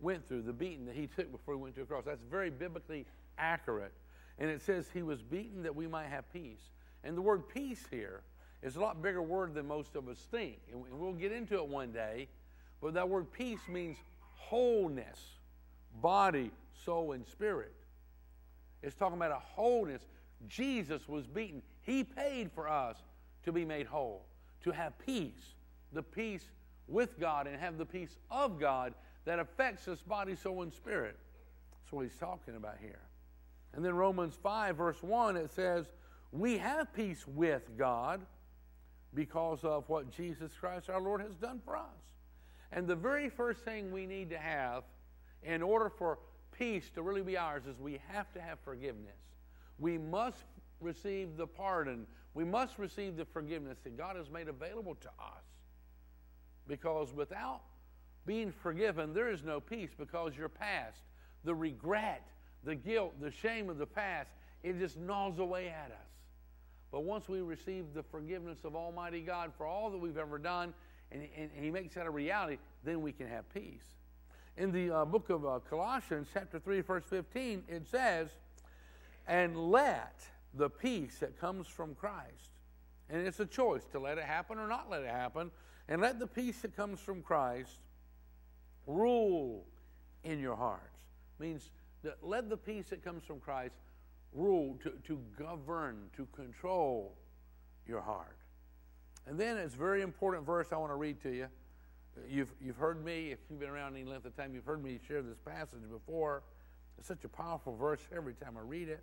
went 0.00 0.26
through, 0.26 0.42
the 0.42 0.52
beating 0.52 0.86
that 0.86 0.94
he 0.94 1.06
took 1.06 1.30
before 1.30 1.54
he 1.54 1.60
went 1.60 1.74
to 1.74 1.80
the 1.80 1.86
cross. 1.86 2.04
That's 2.04 2.22
very 2.30 2.50
biblically 2.50 3.06
accurate. 3.38 3.92
And 4.38 4.48
it 4.48 4.62
says 4.62 4.88
he 4.92 5.02
was 5.02 5.22
beaten 5.22 5.62
that 5.62 5.74
we 5.74 5.86
might 5.86 6.06
have 6.06 6.30
peace. 6.32 6.70
And 7.04 7.16
the 7.16 7.22
word 7.22 7.48
peace 7.48 7.84
here 7.90 8.22
is 8.62 8.76
a 8.76 8.80
lot 8.80 9.02
bigger 9.02 9.22
word 9.22 9.54
than 9.54 9.66
most 9.66 9.96
of 9.96 10.08
us 10.08 10.18
think. 10.30 10.58
And 10.72 10.82
we'll 10.92 11.12
get 11.12 11.32
into 11.32 11.54
it 11.54 11.66
one 11.66 11.92
day. 11.92 12.28
But 12.80 12.94
that 12.94 13.08
word 13.08 13.30
peace 13.32 13.60
means 13.68 13.98
wholeness, 14.34 15.18
body, 16.00 16.50
soul, 16.84 17.12
and 17.12 17.26
spirit. 17.26 17.74
It's 18.82 18.96
talking 18.96 19.16
about 19.16 19.32
a 19.32 19.38
wholeness. 19.38 20.02
Jesus 20.48 21.06
was 21.06 21.26
beaten. 21.26 21.62
He 21.82 22.04
paid 22.04 22.50
for 22.52 22.68
us 22.68 22.96
to 23.44 23.52
be 23.52 23.64
made 23.64 23.86
whole, 23.86 24.24
to 24.64 24.70
have 24.70 24.98
peace, 24.98 25.54
the 25.92 26.02
peace 26.02 26.44
with 26.88 27.18
God, 27.18 27.46
and 27.46 27.58
have 27.58 27.78
the 27.78 27.86
peace 27.86 28.16
of 28.30 28.58
God 28.58 28.94
that 29.24 29.38
affects 29.38 29.88
us, 29.88 30.00
body, 30.02 30.34
soul, 30.34 30.62
and 30.62 30.72
spirit. 30.72 31.16
That's 31.72 31.92
what 31.92 32.02
he's 32.02 32.16
talking 32.16 32.56
about 32.56 32.76
here. 32.80 33.00
And 33.74 33.84
then 33.84 33.94
Romans 33.94 34.36
5, 34.42 34.76
verse 34.76 35.02
1, 35.02 35.36
it 35.36 35.50
says, 35.50 35.86
We 36.32 36.58
have 36.58 36.92
peace 36.92 37.24
with 37.26 37.76
God 37.78 38.20
because 39.14 39.64
of 39.64 39.88
what 39.88 40.10
Jesus 40.10 40.52
Christ 40.58 40.90
our 40.90 41.00
Lord 41.00 41.20
has 41.20 41.34
done 41.36 41.60
for 41.64 41.76
us. 41.76 41.84
And 42.72 42.86
the 42.86 42.96
very 42.96 43.28
first 43.28 43.60
thing 43.64 43.90
we 43.90 44.06
need 44.06 44.30
to 44.30 44.38
have 44.38 44.84
in 45.42 45.62
order 45.62 45.90
for 45.90 46.18
peace 46.56 46.90
to 46.94 47.02
really 47.02 47.22
be 47.22 47.36
ours 47.36 47.64
is 47.66 47.78
we 47.78 47.98
have 48.08 48.32
to 48.34 48.40
have 48.40 48.58
forgiveness. 48.60 49.16
We 49.78 49.98
must 49.98 50.44
receive 50.80 51.36
the 51.36 51.46
pardon. 51.46 52.06
We 52.34 52.44
must 52.44 52.78
receive 52.78 53.16
the 53.16 53.24
forgiveness 53.24 53.78
that 53.84 53.96
God 53.96 54.16
has 54.16 54.30
made 54.30 54.48
available 54.48 54.94
to 54.96 55.08
us. 55.08 55.44
Because 56.66 57.12
without 57.12 57.62
being 58.26 58.52
forgiven, 58.52 59.12
there 59.12 59.30
is 59.30 59.42
no 59.42 59.60
peace 59.60 59.90
because 59.98 60.36
your 60.36 60.48
past, 60.48 61.00
the 61.44 61.54
regret, 61.54 62.26
the 62.64 62.74
guilt, 62.74 63.14
the 63.20 63.30
shame 63.30 63.68
of 63.68 63.78
the 63.78 63.86
past, 63.86 64.30
it 64.62 64.78
just 64.78 64.96
gnaws 64.98 65.38
away 65.38 65.68
at 65.68 65.90
us. 65.90 66.08
But 66.92 67.04
once 67.04 67.28
we 67.28 67.40
receive 67.40 67.94
the 67.94 68.02
forgiveness 68.02 68.58
of 68.64 68.76
Almighty 68.76 69.20
God 69.20 69.52
for 69.56 69.66
all 69.66 69.90
that 69.90 69.98
we've 69.98 70.18
ever 70.18 70.38
done, 70.38 70.74
and, 71.12 71.26
and, 71.36 71.50
He 71.58 71.70
makes 71.70 71.94
that 71.94 72.06
a 72.06 72.10
reality, 72.10 72.58
then 72.84 73.00
we 73.00 73.12
can 73.12 73.28
have 73.28 73.52
peace. 73.52 73.82
In 74.56 74.70
the 74.70 74.90
uh, 74.90 75.04
book 75.04 75.30
of 75.30 75.46
uh, 75.46 75.60
Colossians, 75.68 76.28
chapter 76.32 76.58
3, 76.58 76.80
verse 76.82 77.04
15, 77.08 77.64
it 77.68 77.86
says, 77.88 78.28
And 79.26 79.70
let 79.70 80.20
the 80.54 80.68
peace 80.68 81.18
that 81.18 81.40
comes 81.40 81.66
from 81.66 81.94
Christ, 81.94 82.50
and 83.08 83.26
it's 83.26 83.40
a 83.40 83.46
choice 83.46 83.84
to 83.92 83.98
let 83.98 84.18
it 84.18 84.24
happen 84.24 84.58
or 84.58 84.66
not 84.66 84.90
let 84.90 85.02
it 85.02 85.10
happen, 85.10 85.50
and 85.88 86.00
let 86.00 86.18
the 86.18 86.26
peace 86.26 86.60
that 86.62 86.76
comes 86.76 87.00
from 87.00 87.22
Christ 87.22 87.78
rule 88.86 89.64
in 90.24 90.38
your 90.38 90.56
hearts. 90.56 90.98
Means 91.38 91.70
that 92.02 92.18
let 92.22 92.48
the 92.48 92.56
peace 92.56 92.90
that 92.90 93.02
comes 93.04 93.24
from 93.24 93.40
Christ 93.40 93.74
rule, 94.32 94.78
to, 94.82 94.92
to 95.06 95.18
govern, 95.38 96.08
to 96.16 96.26
control 96.34 97.16
your 97.86 98.00
heart. 98.00 98.36
And 99.26 99.38
then 99.38 99.56
it's 99.56 99.74
a 99.74 99.78
very 99.78 100.02
important 100.02 100.46
verse 100.46 100.68
I 100.72 100.76
want 100.76 100.92
to 100.92 100.96
read 100.96 101.20
to 101.22 101.30
you. 101.30 101.46
You've, 102.28 102.52
you've 102.60 102.76
heard 102.76 103.04
me, 103.04 103.30
if 103.30 103.38
you've 103.48 103.60
been 103.60 103.70
around 103.70 103.96
any 103.96 104.04
length 104.04 104.26
of 104.26 104.36
time, 104.36 104.54
you've 104.54 104.64
heard 104.64 104.82
me 104.82 104.98
share 105.06 105.22
this 105.22 105.38
passage 105.38 105.80
before. 105.90 106.42
It's 106.98 107.08
such 107.08 107.24
a 107.24 107.28
powerful 107.28 107.76
verse 107.76 108.00
every 108.14 108.34
time 108.34 108.56
I 108.56 108.62
read 108.62 108.88
it. 108.88 109.02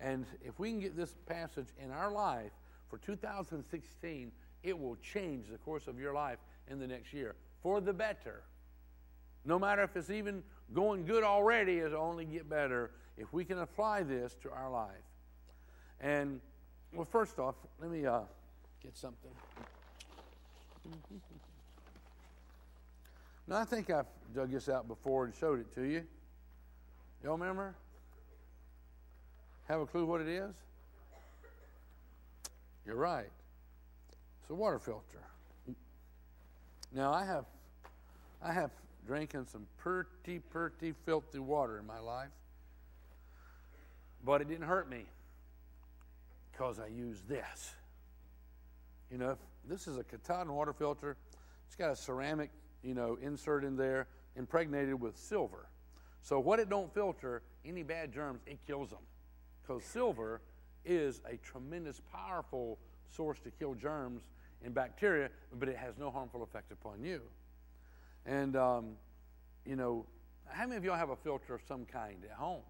And 0.00 0.26
if 0.44 0.58
we 0.58 0.70
can 0.70 0.80
get 0.80 0.96
this 0.96 1.14
passage 1.26 1.68
in 1.82 1.90
our 1.90 2.10
life 2.10 2.52
for 2.88 2.98
2016, 2.98 4.32
it 4.62 4.78
will 4.78 4.96
change 4.96 5.46
the 5.50 5.58
course 5.58 5.86
of 5.86 5.98
your 5.98 6.14
life 6.14 6.38
in 6.68 6.78
the 6.78 6.86
next 6.86 7.12
year 7.12 7.34
for 7.62 7.80
the 7.80 7.92
better. 7.92 8.42
No 9.44 9.58
matter 9.58 9.82
if 9.82 9.96
it's 9.96 10.10
even 10.10 10.42
going 10.74 11.04
good 11.04 11.24
already, 11.24 11.78
it'll 11.78 12.02
only 12.02 12.24
get 12.24 12.48
better 12.48 12.90
if 13.16 13.32
we 13.32 13.44
can 13.44 13.58
apply 13.58 14.02
this 14.02 14.36
to 14.42 14.50
our 14.50 14.70
life. 14.70 14.90
And, 16.00 16.40
well, 16.92 17.04
first 17.04 17.38
off, 17.38 17.56
let 17.80 17.90
me 17.90 18.06
uh, 18.06 18.20
get 18.82 18.96
something. 18.96 19.30
Now, 23.46 23.56
I 23.56 23.64
think 23.64 23.90
I've 23.90 24.06
dug 24.34 24.52
this 24.52 24.68
out 24.68 24.86
before 24.86 25.24
and 25.24 25.34
showed 25.34 25.60
it 25.60 25.74
to 25.74 25.82
you. 25.82 26.04
Y'all 27.24 27.32
remember? 27.32 27.74
Have 29.68 29.80
a 29.80 29.86
clue 29.86 30.06
what 30.06 30.22
it 30.22 30.28
is? 30.28 30.54
You're 32.86 32.96
right. 32.96 33.28
It's 34.40 34.50
a 34.50 34.54
water 34.54 34.78
filter. 34.78 35.18
Now 36.90 37.12
I 37.12 37.26
have 37.26 37.44
I 38.42 38.52
have 38.52 38.70
drinking 39.06 39.44
some 39.44 39.66
pretty, 39.76 40.38
pretty 40.38 40.94
filthy 41.04 41.38
water 41.38 41.78
in 41.78 41.86
my 41.86 41.98
life. 41.98 42.30
But 44.24 44.40
it 44.40 44.48
didn't 44.48 44.66
hurt 44.66 44.88
me 44.88 45.04
because 46.50 46.80
I 46.80 46.86
used 46.86 47.28
this. 47.28 47.74
You 49.10 49.18
know, 49.18 49.36
this 49.68 49.86
is 49.86 49.98
a 49.98 50.04
Katadyn 50.04 50.48
water 50.48 50.72
filter. 50.72 51.16
It's 51.66 51.76
got 51.76 51.90
a 51.90 51.96
ceramic, 51.96 52.50
you 52.82 52.94
know, 52.94 53.18
insert 53.20 53.64
in 53.64 53.76
there, 53.76 54.06
impregnated 54.34 54.98
with 54.98 55.18
silver. 55.18 55.68
So 56.22 56.40
what 56.40 56.58
it 56.58 56.70
don't 56.70 56.92
filter, 56.94 57.42
any 57.66 57.82
bad 57.82 58.12
germs, 58.12 58.40
it 58.46 58.58
kills 58.66 58.90
them 58.90 59.00
because 59.68 59.84
silver 59.84 60.40
is 60.84 61.20
a 61.30 61.36
tremendous, 61.36 62.00
powerful 62.12 62.78
source 63.10 63.38
to 63.40 63.50
kill 63.50 63.74
germs 63.74 64.22
and 64.64 64.74
bacteria, 64.74 65.28
but 65.58 65.68
it 65.68 65.76
has 65.76 65.98
no 65.98 66.10
harmful 66.10 66.42
effect 66.42 66.72
upon 66.72 67.02
you. 67.02 67.20
And, 68.24 68.56
um, 68.56 68.96
you 69.66 69.76
know, 69.76 70.06
how 70.46 70.66
many 70.66 70.76
of 70.76 70.84
y'all 70.84 70.96
have 70.96 71.10
a 71.10 71.16
filter 71.16 71.54
of 71.54 71.60
some 71.68 71.84
kind 71.84 72.16
at 72.24 72.36
home? 72.36 72.62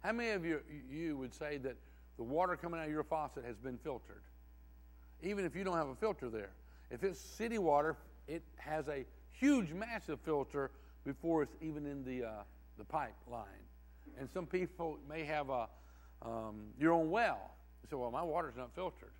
How 0.00 0.12
many 0.12 0.30
of 0.30 0.44
you, 0.44 0.60
you 0.90 1.16
would 1.18 1.34
say 1.34 1.58
that 1.58 1.76
the 2.16 2.22
water 2.22 2.56
coming 2.56 2.80
out 2.80 2.86
of 2.86 2.92
your 2.92 3.04
faucet 3.04 3.44
has 3.44 3.56
been 3.56 3.78
filtered? 3.78 4.22
Even 5.22 5.44
if 5.44 5.54
you 5.54 5.62
don't 5.62 5.76
have 5.76 5.88
a 5.88 5.94
filter 5.94 6.28
there. 6.28 6.50
If 6.90 7.04
it's 7.04 7.20
city 7.20 7.58
water, 7.58 7.96
it 8.26 8.42
has 8.56 8.88
a 8.88 9.04
huge, 9.30 9.72
massive 9.72 10.18
filter 10.24 10.70
before 11.04 11.42
it's 11.42 11.54
even 11.60 11.86
in 11.86 12.04
the, 12.04 12.26
uh, 12.26 12.30
the 12.78 12.84
pipeline. 12.84 13.46
And 14.18 14.28
some 14.30 14.46
people 14.46 14.98
may 15.08 15.24
have 15.24 15.50
a, 15.50 15.68
um, 16.22 16.66
your 16.78 16.92
own 16.92 17.10
well. 17.10 17.50
You 17.82 17.88
say, 17.90 17.96
well, 17.96 18.10
my 18.10 18.22
water's 18.22 18.56
not 18.56 18.74
filtered. 18.74 19.12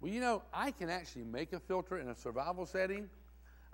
Well, 0.00 0.10
you 0.10 0.20
know, 0.20 0.42
I 0.52 0.72
can 0.72 0.90
actually 0.90 1.24
make 1.24 1.52
a 1.52 1.60
filter 1.60 1.98
in 1.98 2.08
a 2.08 2.14
survival 2.14 2.66
setting. 2.66 3.08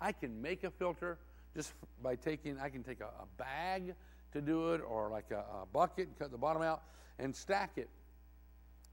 I 0.00 0.12
can 0.12 0.40
make 0.40 0.64
a 0.64 0.70
filter 0.70 1.18
just 1.56 1.72
by 2.02 2.14
taking, 2.14 2.58
I 2.60 2.68
can 2.68 2.82
take 2.82 3.00
a, 3.00 3.06
a 3.06 3.26
bag 3.36 3.94
to 4.32 4.40
do 4.40 4.74
it 4.74 4.82
or 4.86 5.10
like 5.10 5.30
a, 5.30 5.44
a 5.62 5.66
bucket 5.72 6.08
and 6.08 6.18
cut 6.18 6.30
the 6.30 6.38
bottom 6.38 6.62
out 6.62 6.82
and 7.18 7.34
stack 7.34 7.72
it. 7.76 7.88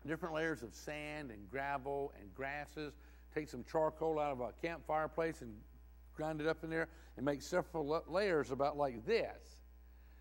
Different 0.07 0.33
layers 0.33 0.63
of 0.63 0.73
sand 0.73 1.31
and 1.31 1.49
gravel 1.49 2.13
and 2.19 2.33
grasses. 2.33 2.93
Take 3.33 3.49
some 3.49 3.65
charcoal 3.69 4.19
out 4.19 4.31
of 4.31 4.39
a 4.39 4.51
campfire 4.61 5.07
place 5.07 5.41
and 5.41 5.53
grind 6.15 6.39
it 6.39 6.47
up 6.47 6.63
in 6.63 6.69
there 6.69 6.87
and 7.17 7.25
make 7.25 7.41
several 7.41 8.03
layers 8.07 8.51
about 8.51 8.77
like 8.77 9.05
this. 9.05 9.54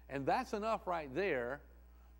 And 0.08 0.26
that's 0.26 0.52
enough 0.52 0.86
right 0.86 1.12
there 1.14 1.60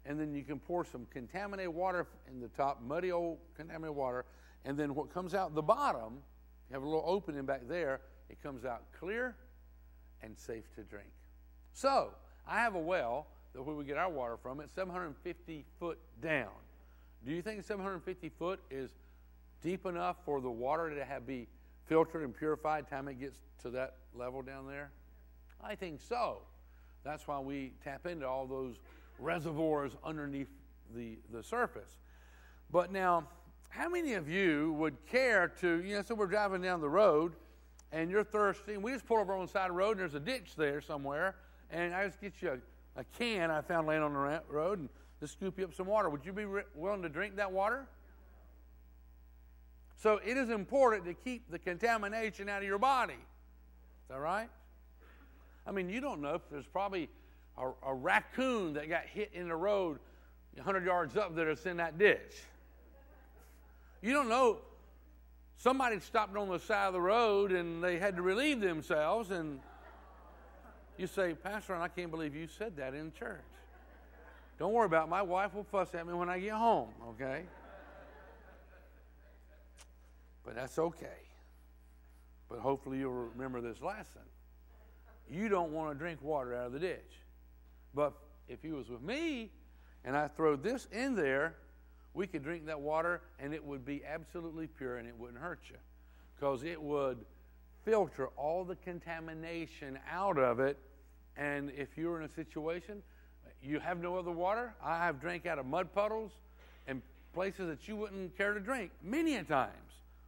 and 0.07 0.21
then 0.21 0.35
you 0.35 0.43
can 0.43 0.59
pour 0.59 0.85
some 0.85 1.07
contaminated 1.11 1.73
water 1.75 2.07
in 2.31 2.41
the 2.41 2.49
top, 2.49 2.83
muddy 2.83 3.11
old 3.11 3.39
contaminated 3.57 3.97
water, 3.97 4.25
and 4.65 4.79
then 4.79 4.95
what 4.95 5.13
comes 5.13 5.35
out 5.35 5.55
the 5.55 5.63
bottom, 5.63 6.19
you 6.69 6.75
have 6.75 6.83
a 6.83 6.87
little 6.87 7.05
opening 7.07 7.45
back 7.45 7.63
there, 7.69 8.01
it 8.29 8.43
comes 8.43 8.65
out 8.65 8.83
clear 8.99 9.37
and 10.23 10.39
safe 10.39 10.65
to 10.75 10.83
drink. 10.83 11.09
So, 11.73 12.11
I 12.47 12.59
have 12.61 12.75
a 12.75 12.81
well 12.81 13.27
that 13.55 13.63
where 13.63 13.75
we 13.75 13.85
get 13.85 13.97
our 13.97 14.11
water 14.11 14.37
from, 14.37 14.61
it's 14.61 14.75
750 14.75 15.65
foot 15.79 15.99
down. 16.21 16.51
Do 17.25 17.33
you 17.33 17.41
think 17.41 17.63
750 17.63 18.29
foot 18.29 18.61
is 18.71 18.91
deep 19.63 19.87
enough 19.87 20.17
for 20.25 20.41
the 20.41 20.51
water 20.51 20.95
to 20.95 21.05
have 21.05 21.27
be 21.27 21.49
filtered 21.87 22.23
and 22.23 22.37
purified 22.37 22.89
time 22.89 23.09
it 23.09 23.19
gets 23.19 23.39
to 23.63 23.71
that 23.71 23.97
level 24.15 24.43
down 24.43 24.67
there? 24.67 24.91
I 25.63 25.75
think 25.75 26.01
so. 26.01 26.43
That's 27.05 27.29
why 27.29 27.39
we 27.39 27.73
tap 27.85 28.07
into 28.07 28.27
all 28.27 28.47
those 28.47 28.77
reservoirs 29.19 29.93
underneath 30.03 30.49
the, 30.95 31.19
the 31.31 31.43
surface. 31.43 31.99
But 32.71 32.91
now, 32.91 33.29
how 33.69 33.89
many 33.89 34.15
of 34.15 34.29
you 34.29 34.73
would 34.79 34.97
care 35.07 35.49
to, 35.61 35.83
you 35.83 35.97
know, 35.97 36.03
so 36.03 36.15
we're 36.15 36.27
driving 36.27 36.63
down 36.63 36.81
the 36.81 36.89
road 36.89 37.35
and 37.93 38.11
you're 38.11 38.25
thirsty, 38.25 38.75
and 38.75 38.83
we 38.83 38.93
just 38.93 39.07
pull 39.07 39.19
over 39.19 39.35
on 39.35 39.47
the 39.47 39.53
side 39.53 39.67
of 39.67 39.69
the 39.69 39.79
road 39.79 39.93
and 39.93 40.01
there's 40.01 40.15
a 40.15 40.21
ditch 40.21 40.57
there 40.57 40.81
somewhere, 40.81 41.37
and 41.71 41.95
I 41.95 42.07
just 42.07 42.21
get 42.21 42.41
you 42.41 42.61
a, 42.97 43.01
a 43.01 43.05
can 43.19 43.51
I 43.51 43.61
found 43.61 43.87
laying 43.87 44.03
on 44.03 44.13
the 44.13 44.41
road 44.49 44.79
and 44.79 44.89
just 45.21 45.35
scoop 45.35 45.59
you 45.59 45.65
up 45.65 45.75
some 45.75 45.87
water. 45.87 46.09
Would 46.09 46.25
you 46.25 46.33
be 46.33 46.45
re- 46.45 46.63
willing 46.75 47.03
to 47.03 47.09
drink 47.09 47.37
that 47.37 47.53
water? 47.53 47.87
So 49.97 50.21
it 50.25 50.37
is 50.37 50.51
important 50.51 51.05
to 51.05 51.15
keep 51.15 51.51
the 51.51 51.59
contamination 51.59 52.49
out 52.49 52.63
of 52.63 52.69
your 52.69 52.79
body. 52.79 53.15
Is 53.15 54.09
that 54.09 54.19
right? 54.19 54.49
I 55.67 55.73
mean, 55.73 55.89
you 55.89 56.01
don't 56.01 56.21
know 56.21 56.35
if 56.35 56.43
there's 56.51 56.67
probably 56.67 57.09
a, 57.57 57.71
a 57.87 57.95
raccoon 57.95 58.75
that 58.75 58.89
got 58.89 59.05
hit 59.07 59.31
in 59.33 59.49
the 59.49 59.57
road 59.57 59.99
100 60.55 60.85
yards 60.85 61.17
up 61.17 61.35
that's 61.35 61.67
in 61.67 61.79
that 61.79 61.99
ditch. 61.99 62.43
You 64.03 64.13
don't 64.13 64.29
know. 64.29 64.59
Somebody 65.57 66.01
stopped 66.01 66.37
on 66.37 66.49
the 66.49 66.59
side 66.59 66.89
of 66.89 66.93
the 66.93 67.01
road 67.01 67.53
and 67.53 67.83
they 67.83 67.99
had 67.99 68.17
to 68.17 68.23
relieve 68.23 68.61
themselves, 68.61 69.31
and 69.31 69.61
you 70.99 71.07
say, 71.07 71.35
Pastor, 71.35 71.75
I 71.75 71.89
can't 71.89 72.11
believe 72.11 72.35
you 72.35 72.47
said 72.47 72.77
that 72.77 72.95
in 72.95 73.13
church. 73.13 73.41
Don't 74.59 74.73
worry 74.73 74.87
about 74.87 75.07
it. 75.07 75.11
My 75.11 75.23
wife 75.23 75.55
will 75.55 75.65
fuss 75.65 75.95
at 75.95 76.07
me 76.07 76.13
when 76.13 76.29
I 76.29 76.39
get 76.39 76.53
home, 76.53 76.91
okay? 77.11 77.43
But 80.45 80.55
that's 80.55 80.79
okay. 80.79 81.07
But 82.49 82.61
hopefully 82.61 82.99
you'll 82.99 83.31
remember 83.35 83.61
this 83.61 83.81
lesson. 83.81 84.23
You 85.31 85.49
don't 85.49 85.73
want 85.73 85.93
to 85.93 85.99
drink 85.99 86.23
water 86.23 86.55
out 86.55 86.67
of 86.67 86.73
the 86.73 86.79
ditch. 86.79 87.21
But 87.95 88.13
if 88.49 88.63
he 88.63 88.73
was 88.73 88.89
with 88.89 89.03
me 89.03 89.51
and 90.05 90.17
I 90.17 90.29
throw 90.29 90.57
this 90.57 90.87
in 90.93 91.15
there, 91.15 91.55
we 92.13 92.27
could 92.27 92.43
drink 92.43 92.67
that 92.67 92.81
water 92.81 93.23
and 93.39 93.53
it 93.53 93.65
would 93.65 93.85
be 93.85 94.03
absolutely 94.05 94.67
pure 94.67 94.99
and 94.99 95.09
it 95.09 95.15
wouldn't 95.19 95.41
hurt 95.41 95.61
you 95.69 95.77
because 96.37 96.63
it 96.63 96.81
would 96.81 97.19
filter 97.85 98.29
all 98.37 98.65
the 98.65 98.77
contamination 98.77 99.99
out 100.11 100.39
of 100.39 100.61
it. 100.61 100.79
And 101.37 101.71
if 101.77 101.97
you're 101.97 102.19
in 102.19 102.25
a 102.25 102.33
situation, 102.33 103.03
you 103.63 103.81
have 103.81 104.01
no 104.01 104.17
other 104.17 104.31
water, 104.31 104.75
I 104.83 104.99
have 104.99 105.21
drank 105.21 105.47
out 105.47 105.59
of 105.59 105.67
mud 105.67 105.93
puddles 105.95 106.33
and 106.87 107.03
places 107.33 107.69
that 107.69 107.89
you 107.89 107.97
wouldn't 107.97 108.37
care 108.37 108.55
to 108.55 108.61
drink 108.61 108.91
many 109.03 109.37
a 109.37 109.43
times 109.43 109.73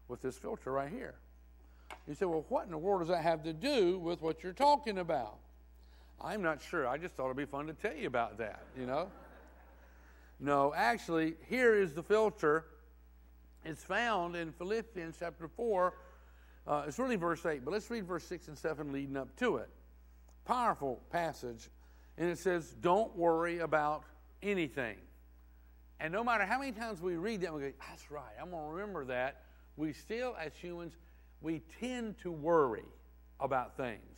with 0.09 0.23
this 0.23 0.37
filter 0.37 0.73
right 0.73 0.91
here. 0.91 1.15
You 2.09 2.15
say, 2.15 2.27
well, 2.27 2.45
what 2.49 2.65
in 2.65 2.71
the 2.71 2.79
world 2.79 3.01
does 3.01 3.09
that 3.09 3.23
have 3.23 3.43
to 3.45 3.53
do 3.53 3.99
with 3.99 4.23
what 4.23 4.43
you're 4.43 4.53
talking 4.53 4.99
about? 4.99 5.39
I'm 6.21 6.43
not 6.43 6.63
sure. 6.63 6.87
I 6.87 6.99
just 6.99 7.15
thought 7.15 7.27
it'd 7.27 7.37
be 7.37 7.45
fun 7.45 7.67
to 7.67 7.75
tell 7.75 7.95
you 7.95 8.07
about 8.07 8.39
that, 8.39 8.63
you 8.79 8.87
know? 8.87 9.09
no, 10.41 10.73
actually, 10.75 11.35
here 11.49 11.75
is 11.75 11.95
the 11.95 12.03
filter. 12.03 12.67
It's 13.65 13.83
found 13.83 14.37
in 14.37 14.53
Philippians 14.53 15.17
chapter 15.19 15.49
4. 15.49 15.95
Uh, 16.67 16.85
it's 16.87 16.99
really 16.99 17.17
verse 17.17 17.45
8, 17.45 17.65
but 17.65 17.73
let's 17.73 17.91
read 17.91 18.07
verse 18.07 18.25
6 18.25 18.49
and 18.49 18.59
7 18.59 18.93
leading 18.93 19.17
up 19.17 19.35
to 19.37 19.57
it. 19.57 19.69
Powerful 20.45 21.01
passage. 21.11 21.69
And 22.19 22.31
it 22.31 22.39
says, 22.39 22.75
Don't 22.81 23.15
worry 23.17 23.59
about 23.59 24.05
anything. 24.43 24.97
And 25.99 26.13
no 26.13 26.23
matter 26.23 26.45
how 26.45 26.59
many 26.59 26.73
times 26.73 27.01
we 27.01 27.17
read 27.17 27.41
that, 27.43 27.53
we 27.53 27.61
go, 27.61 27.73
That's 27.89 28.11
right, 28.11 28.33
I'm 28.41 28.51
going 28.51 28.65
to 28.65 28.71
remember 28.71 29.05
that. 29.07 29.43
We 29.77 29.93
still, 29.93 30.35
as 30.41 30.55
humans, 30.55 30.95
we 31.41 31.63
tend 31.81 32.19
to 32.19 32.31
worry 32.31 32.85
about 33.41 33.77
things 33.77 34.17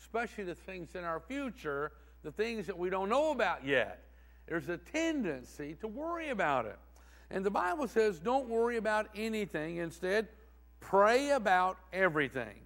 especially 0.00 0.44
the 0.44 0.54
things 0.54 0.94
in 0.94 1.04
our 1.04 1.20
future, 1.20 1.92
the 2.22 2.32
things 2.32 2.66
that 2.66 2.78
we 2.78 2.90
don't 2.90 3.08
know 3.08 3.30
about 3.30 3.64
yet. 3.66 4.04
There's 4.46 4.68
a 4.68 4.78
tendency 4.78 5.74
to 5.80 5.88
worry 5.88 6.30
about 6.30 6.66
it. 6.66 6.78
And 7.30 7.44
the 7.44 7.50
Bible 7.50 7.86
says, 7.86 8.18
don't 8.18 8.48
worry 8.48 8.78
about 8.78 9.08
anything. 9.14 9.76
Instead, 9.76 10.28
pray 10.80 11.30
about 11.30 11.76
everything. 11.92 12.56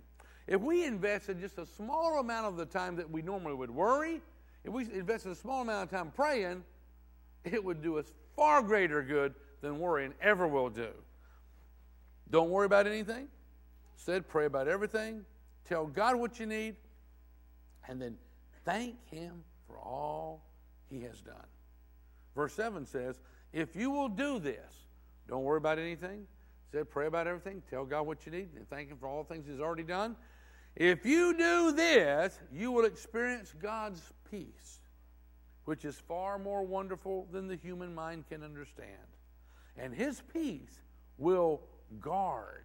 If 0.47 0.61
we 0.61 0.85
invested 0.85 1.41
just 1.41 1.59
a 1.59 1.67
small 1.67 2.21
amount 2.21 2.47
of 2.47 2.57
the 2.57 2.67
time 2.67 2.97
that 2.97 3.11
we 3.11 3.23
normally 3.23 3.55
would 3.55 3.71
worry, 3.71 4.21
if 4.65 4.73
we 4.73 4.85
invested 4.93 5.33
a 5.33 5.35
small 5.35 5.63
amount 5.63 5.85
of 5.85 5.91
time 5.91 6.13
praying, 6.15 6.63
it 7.45 7.63
would 7.63 7.83
do 7.83 7.99
us 7.99 8.07
far 8.37 8.63
greater 8.63 9.03
good 9.03 9.35
than 9.61 9.81
worrying 9.81 10.15
ever 10.21 10.47
will 10.47 10.71
do. 10.71 10.91
Don't 12.31 12.51
worry 12.51 12.67
about 12.67 12.87
anything. 12.87 13.29
Instead, 14.03 14.27
pray 14.27 14.47
about 14.47 14.67
everything. 14.67 15.25
Tell 15.65 15.87
God 15.87 16.17
what 16.17 16.41
you 16.41 16.47
need 16.47 16.75
and 17.89 18.03
then 18.03 18.17
thank 18.65 18.97
Him 19.09 19.45
for 19.69 19.79
all 19.79 20.43
He 20.91 21.03
has 21.03 21.21
done. 21.21 21.47
Verse 22.35 22.53
7 22.55 22.85
says, 22.85 23.21
If 23.53 23.77
you 23.77 23.93
will 23.93 24.09
do 24.09 24.41
this, 24.41 24.89
don't 25.29 25.45
worry 25.45 25.59
about 25.59 25.79
anything. 25.79 26.27
Said, 26.73 26.91
pray 26.91 27.07
about 27.07 27.29
everything. 27.29 27.63
Tell 27.71 27.85
God 27.85 28.03
what 28.09 28.27
you 28.27 28.33
need 28.33 28.49
and 28.57 28.69
thank 28.69 28.89
Him 28.89 28.97
for 28.97 29.07
all 29.07 29.23
things 29.23 29.47
He's 29.47 29.61
already 29.61 29.85
done. 29.85 30.17
If 30.75 31.07
you 31.07 31.39
do 31.39 31.71
this, 31.71 32.41
you 32.53 32.73
will 32.73 32.87
experience 32.87 33.55
God's 33.63 34.03
peace, 34.29 34.81
which 35.65 35.85
is 35.85 35.95
far 36.09 36.41
more 36.41 36.65
wonderful 36.65 37.29
than 37.31 37.47
the 37.47 37.55
human 37.55 37.95
mind 37.95 38.25
can 38.29 38.43
understand. 38.43 38.91
And 39.77 39.95
His 39.95 40.21
peace 40.33 40.81
will 41.19 41.61
guard. 42.01 42.62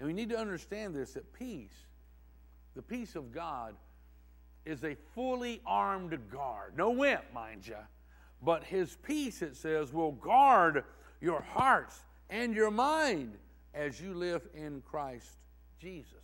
And 0.00 0.06
we 0.06 0.14
need 0.14 0.30
to 0.30 0.38
understand 0.38 0.96
this 0.96 1.12
that 1.12 1.30
peace, 1.34 1.74
the 2.74 2.80
peace 2.80 3.16
of 3.16 3.32
God, 3.32 3.74
is 4.64 4.82
a 4.82 4.96
fully 5.14 5.60
armed 5.66 6.18
guard. 6.32 6.72
No 6.74 6.90
wimp, 6.90 7.22
mind 7.34 7.66
you. 7.66 7.76
But 8.42 8.64
His 8.64 8.96
peace, 9.02 9.42
it 9.42 9.56
says, 9.56 9.92
will 9.92 10.12
guard 10.12 10.84
your 11.20 11.42
hearts 11.42 12.00
and 12.30 12.54
your 12.54 12.70
mind 12.70 13.36
as 13.74 14.00
you 14.00 14.14
live 14.14 14.40
in 14.54 14.82
Christ 14.86 15.36
Jesus. 15.78 16.14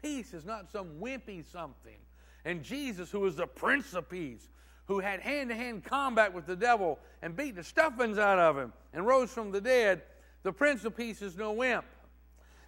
Peace 0.00 0.32
is 0.32 0.46
not 0.46 0.70
some 0.70 0.88
wimpy 0.98 1.44
something. 1.44 1.98
And 2.46 2.62
Jesus, 2.62 3.10
who 3.10 3.20
was 3.20 3.36
the 3.36 3.46
Prince 3.46 3.92
of 3.92 4.08
Peace, 4.08 4.48
who 4.86 4.98
had 4.98 5.20
hand 5.20 5.50
to 5.50 5.54
hand 5.54 5.84
combat 5.84 6.32
with 6.32 6.46
the 6.46 6.56
devil 6.56 6.98
and 7.20 7.36
beat 7.36 7.54
the 7.54 7.64
stuffings 7.64 8.16
out 8.16 8.38
of 8.38 8.56
him 8.56 8.72
and 8.94 9.06
rose 9.06 9.30
from 9.30 9.50
the 9.50 9.60
dead, 9.60 10.00
the 10.42 10.52
Prince 10.52 10.86
of 10.86 10.96
Peace 10.96 11.20
is 11.20 11.36
no 11.36 11.52
wimp. 11.52 11.84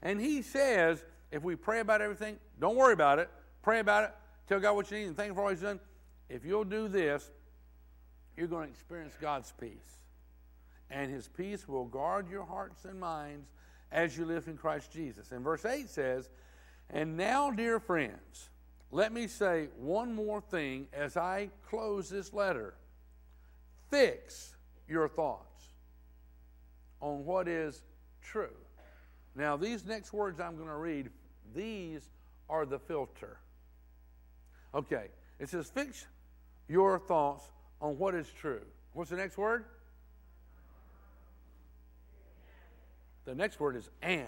And 0.03 0.21
he 0.21 0.43
says, 0.43 1.05
if 1.31 1.43
we 1.43 1.57
pray 1.57 1.81
about 1.81 2.03
everything, 2.03 2.39
don't 2.61 2.77
worry 2.77 2.93
about 2.93 3.19
it. 3.19 3.31
Pray 3.63 3.79
about 3.79 4.05
it. 4.05 4.15
Tell 4.49 4.61
God 4.61 4.75
what 4.75 4.91
you 4.91 4.99
need 4.99 5.07
and 5.07 5.17
thank 5.17 5.31
Him 5.31 5.37
for 5.37 5.43
all 5.43 5.51
He's 5.51 5.61
done. 5.61 5.81
If 6.29 6.45
you'll 6.45 6.65
do 6.65 6.89
this, 6.89 7.31
you're 8.37 8.49
going 8.49 8.67
to 8.67 8.71
experience 8.71 9.15
God's 9.21 9.53
peace 9.59 10.03
and 10.93 11.11
his 11.11 11.29
peace 11.29 11.67
will 11.67 11.87
guard 11.87 12.29
your 12.31 12.45
hearts 12.45 12.85
and 12.85 13.01
minds 13.01 13.49
as 13.91 14.17
you 14.17 14.25
live 14.25 14.47
in 14.47 14.57
Christ 14.57 14.93
Jesus. 14.93 15.33
And 15.33 15.43
verse 15.43 15.65
8 15.65 15.89
says, 15.89 16.29
And 16.91 17.17
now, 17.17 17.51
dear 17.51 17.81
friends, 17.81 18.51
let 18.91 19.13
me 19.13 19.27
say 19.27 19.69
one 19.79 20.15
more 20.15 20.41
thing 20.41 20.87
as 20.93 21.17
I 21.17 21.49
close 21.67 22.11
this 22.11 22.33
letter. 22.33 22.75
Fix 23.91 24.55
your 24.87 25.09
thoughts 25.09 25.65
on 27.01 27.25
what 27.25 27.49
is 27.49 27.83
true. 28.21 28.55
Now, 29.35 29.57
these 29.57 29.85
next 29.85 30.13
words 30.13 30.41
I'm 30.41 30.57
going 30.57 30.69
to 30.69 30.77
read, 30.77 31.11
these 31.55 32.11
are 32.49 32.67
the 32.67 32.79
filter. 32.79 33.39
Okay, 34.75 35.07
it 35.39 35.49
says, 35.49 35.71
Fix 35.71 36.07
your 36.69 36.99
thoughts 36.99 37.51
on 37.81 37.99
what 37.99 38.15
is 38.15 38.29
true. 38.29 38.63
What's 38.93 39.11
the 39.11 39.17
next 39.17 39.39
word? 39.39 39.65
The 43.25 43.35
next 43.35 43.61
word 43.61 43.77
is 43.77 43.89
and. 44.03 44.27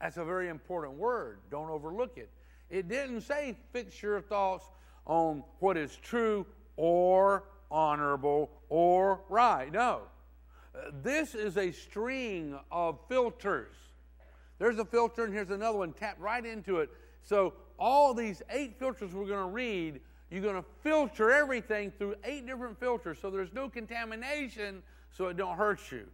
That's 0.00 0.18
a 0.18 0.24
very 0.24 0.48
important 0.48 0.94
word. 0.94 1.40
Don't 1.50 1.70
overlook 1.70 2.16
it. 2.16 2.30
It 2.68 2.88
didn't 2.88 3.22
say 3.22 3.56
fix 3.72 4.02
your 4.02 4.20
thoughts 4.20 4.66
on 5.06 5.42
what 5.60 5.76
is 5.76 5.96
true 5.96 6.46
or 6.76 7.44
honorable 7.70 8.50
or 8.68 9.20
right. 9.28 9.72
No. 9.72 10.02
This 11.02 11.34
is 11.34 11.56
a 11.56 11.72
string 11.72 12.58
of 12.70 12.98
filters. 13.08 13.74
There's 14.58 14.78
a 14.78 14.84
filter, 14.84 15.24
and 15.24 15.34
here's 15.34 15.50
another 15.50 15.78
one. 15.78 15.92
Tap 15.92 16.16
right 16.18 16.44
into 16.44 16.78
it. 16.78 16.90
So, 17.22 17.54
all 17.78 18.14
these 18.14 18.42
eight 18.50 18.78
filters 18.78 19.12
we're 19.12 19.26
going 19.26 19.46
to 19.46 19.52
read, 19.52 20.00
you're 20.30 20.42
going 20.42 20.56
to 20.56 20.64
filter 20.82 21.30
everything 21.30 21.90
through 21.90 22.14
eight 22.24 22.46
different 22.46 22.80
filters 22.80 23.18
so 23.20 23.30
there's 23.30 23.52
no 23.52 23.68
contamination 23.68 24.82
so 25.10 25.26
it 25.26 25.36
don't 25.36 25.56
hurt 25.56 25.80
you. 25.92 26.06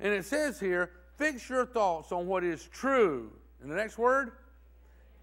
And 0.00 0.12
it 0.12 0.24
says 0.24 0.60
here, 0.60 0.90
fix 1.16 1.48
your 1.48 1.66
thoughts 1.66 2.12
on 2.12 2.26
what 2.26 2.44
is 2.44 2.68
true. 2.72 3.30
And 3.60 3.70
the 3.70 3.76
next 3.76 3.98
word, 3.98 4.32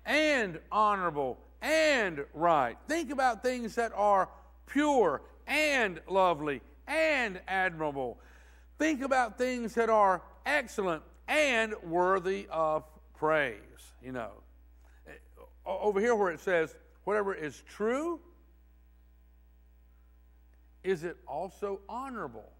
and 0.05 0.60
honorable 0.71 1.38
and 1.62 2.25
right. 2.34 2.77
Think 2.88 3.12
about 3.12 3.43
things 3.43 3.75
that 3.75 3.91
are 3.95 4.29
pure 4.65 5.21
and 5.47 5.99
lovely 6.10 6.62
and 6.88 7.39
admirable. 7.47 8.17
Think 8.82 9.04
about 9.04 9.38
things 9.38 9.76
that 9.76 9.91
are 9.91 10.24
excellent 10.44 11.04
and 11.28 11.76
worthy 11.84 12.48
of 12.50 12.84
praise. 13.13 13.60
You 14.04 14.12
know, 14.12 14.32
over 15.67 16.00
here 16.00 16.15
where 16.15 16.32
it 16.32 16.39
says, 16.39 16.74
whatever 17.04 17.36
is 17.36 17.62
true, 17.70 18.20
is 20.84 21.04
it 21.04 21.15
also 21.28 21.82
honorable? 21.88 22.52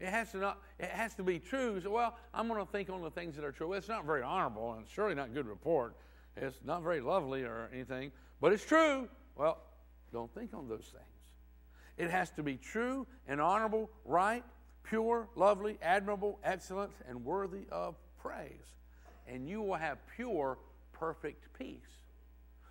It 0.00 0.08
has 0.08 0.30
to 0.32 0.38
not. 0.38 0.62
It 0.78 0.88
has 0.88 1.14
to 1.16 1.22
be 1.22 1.38
true. 1.40 1.78
So, 1.78 1.90
well, 1.90 2.16
I'm 2.32 2.48
going 2.48 2.64
to 2.64 2.72
think 2.72 2.88
on 2.88 3.02
the 3.02 3.10
things 3.10 3.36
that 3.36 3.44
are 3.44 3.52
true. 3.52 3.68
Well, 3.68 3.78
it's 3.78 3.86
not 3.86 4.06
very 4.06 4.22
honorable, 4.22 4.72
and 4.72 4.86
surely 4.88 5.14
not 5.14 5.34
good 5.34 5.46
report. 5.46 5.94
It's 6.38 6.56
not 6.64 6.82
very 6.82 7.02
lovely 7.02 7.42
or 7.42 7.68
anything, 7.70 8.12
but 8.40 8.54
it's 8.54 8.64
true. 8.64 9.10
Well, 9.36 9.58
don't 10.10 10.34
think 10.34 10.54
on 10.54 10.70
those 10.70 10.90
things. 10.90 11.04
It 11.98 12.10
has 12.10 12.30
to 12.30 12.42
be 12.42 12.56
true 12.56 13.06
and 13.28 13.42
honorable, 13.42 13.90
right, 14.06 14.42
pure, 14.84 15.28
lovely, 15.34 15.78
admirable, 15.82 16.38
excellent, 16.44 16.92
and 17.08 17.24
worthy 17.24 17.66
of 17.70 17.96
praise. 18.18 18.74
And 19.26 19.48
you 19.48 19.62
will 19.62 19.76
have 19.76 19.98
pure, 20.14 20.58
perfect 20.92 21.46
peace. 21.58 21.80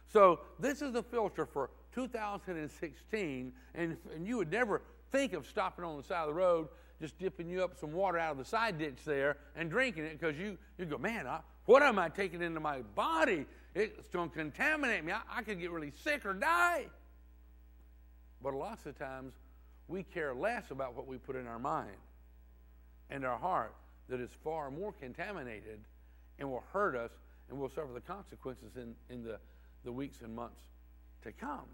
So, 0.07 0.41
this 0.59 0.81
is 0.81 0.93
the 0.93 1.03
filter 1.03 1.45
for 1.45 1.71
2016, 1.95 3.53
and, 3.75 3.97
and 4.15 4.27
you 4.27 4.37
would 4.37 4.51
never 4.51 4.81
think 5.11 5.33
of 5.33 5.47
stopping 5.47 5.83
on 5.83 5.97
the 5.97 6.03
side 6.03 6.21
of 6.21 6.27
the 6.27 6.33
road 6.33 6.67
just 7.03 7.17
dipping 7.19 7.49
you 7.49 7.63
up 7.63 7.77
some 7.77 7.91
water 7.91 8.17
out 8.17 8.31
of 8.31 8.37
the 8.37 8.45
side 8.45 8.77
ditch 8.77 8.99
there 9.05 9.35
and 9.57 9.69
drinking 9.69 10.05
it 10.05 10.19
because 10.19 10.37
you, 10.37 10.57
you 10.77 10.85
go, 10.85 10.97
man, 10.97 11.27
I, 11.27 11.39
what 11.65 11.83
am 11.83 11.99
I 11.99 12.07
taking 12.09 12.41
into 12.41 12.59
my 12.59 12.81
body? 12.95 13.45
It's 13.75 14.07
going 14.09 14.29
to 14.29 14.35
contaminate 14.35 15.03
me. 15.03 15.11
I, 15.11 15.21
I 15.29 15.41
could 15.41 15.59
get 15.59 15.71
really 15.71 15.91
sick 16.03 16.25
or 16.25 16.33
die. 16.33 16.85
But 18.41 18.53
lots 18.53 18.85
of 18.85 18.97
times 18.97 19.33
we 19.87 20.03
care 20.03 20.33
less 20.33 20.71
about 20.71 20.95
what 20.95 21.07
we 21.07 21.17
put 21.17 21.35
in 21.35 21.47
our 21.47 21.59
mind 21.59 21.97
and 23.09 23.25
our 23.25 23.37
heart 23.37 23.73
that 24.09 24.19
is 24.19 24.29
far 24.43 24.71
more 24.71 24.91
contaminated 24.91 25.79
and 26.39 26.49
will 26.49 26.63
hurt 26.71 26.95
us 26.95 27.11
and 27.49 27.59
we'll 27.59 27.69
suffer 27.69 27.91
the 27.93 28.01
consequences 28.01 28.75
in, 28.75 28.95
in 29.09 29.23
the, 29.23 29.37
the 29.83 29.91
weeks 29.91 30.21
and 30.21 30.35
months 30.35 30.61
to 31.23 31.31
come. 31.31 31.67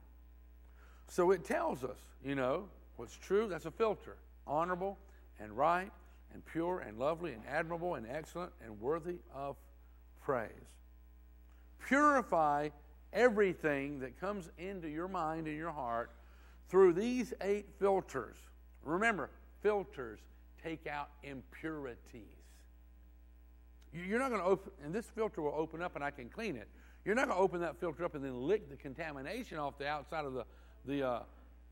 So 1.08 1.32
it 1.32 1.44
tells 1.44 1.84
us, 1.84 1.98
you 2.24 2.36
know, 2.36 2.66
what's 2.98 3.18
true, 3.18 3.48
that's 3.48 3.66
a 3.66 3.72
filter. 3.72 4.18
Honorable, 4.46 4.98
and 5.40 5.56
right 5.56 5.92
and 6.34 6.46
pure 6.46 6.80
and 6.80 6.98
lovely 7.00 7.34
and 7.34 7.42
admirable 7.48 7.96
and 7.96 8.06
excellent 8.08 8.52
and 8.64 8.80
worthy 8.80 9.18
of 9.34 9.56
praise. 10.22 10.50
Purify 11.88 12.70
everything 13.14 14.00
that 14.00 14.20
comes 14.20 14.50
into 14.58 14.88
your 14.88 15.08
mind 15.08 15.48
and 15.48 15.58
your 15.58 15.72
heart 15.72 16.12
through 16.70 16.94
these 16.94 17.34
eight 17.42 17.68
filters. 17.80 18.38
Remember, 18.84 19.30
filters 19.62 20.20
take 20.64 20.88
out 20.88 21.10
impurities. 21.24 21.98
You're 23.92 24.20
not 24.20 24.30
going 24.30 24.42
to 24.42 24.48
open, 24.48 24.72
and 24.84 24.94
this 24.94 25.06
filter 25.08 25.42
will 25.42 25.56
open 25.56 25.82
up 25.82 25.96
and 25.96 26.04
I 26.04 26.12
can 26.12 26.30
clean 26.30 26.56
it. 26.56 26.68
You're 27.06 27.16
not 27.16 27.26
going 27.28 27.38
to 27.38 27.44
open 27.44 27.62
that 27.62 27.80
filter 27.80 28.06
up 28.06 28.14
and 28.14 28.24
then 28.24 28.40
lick 28.42 28.70
the 28.70 28.76
contamination 28.76 29.58
off 29.58 29.78
the 29.78 29.88
outside 29.88 30.26
of 30.26 30.34
the, 30.34 30.46
the 30.86 31.08
uh, 31.08 31.20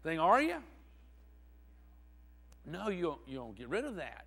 thing, 0.04 0.20
are 0.20 0.42
you? 0.42 0.58
No, 2.66 2.90
you 2.90 3.04
don't, 3.04 3.20
you 3.28 3.38
don't 3.38 3.56
get 3.56 3.70
rid 3.70 3.86
of 3.86 3.98
that. 3.98 4.26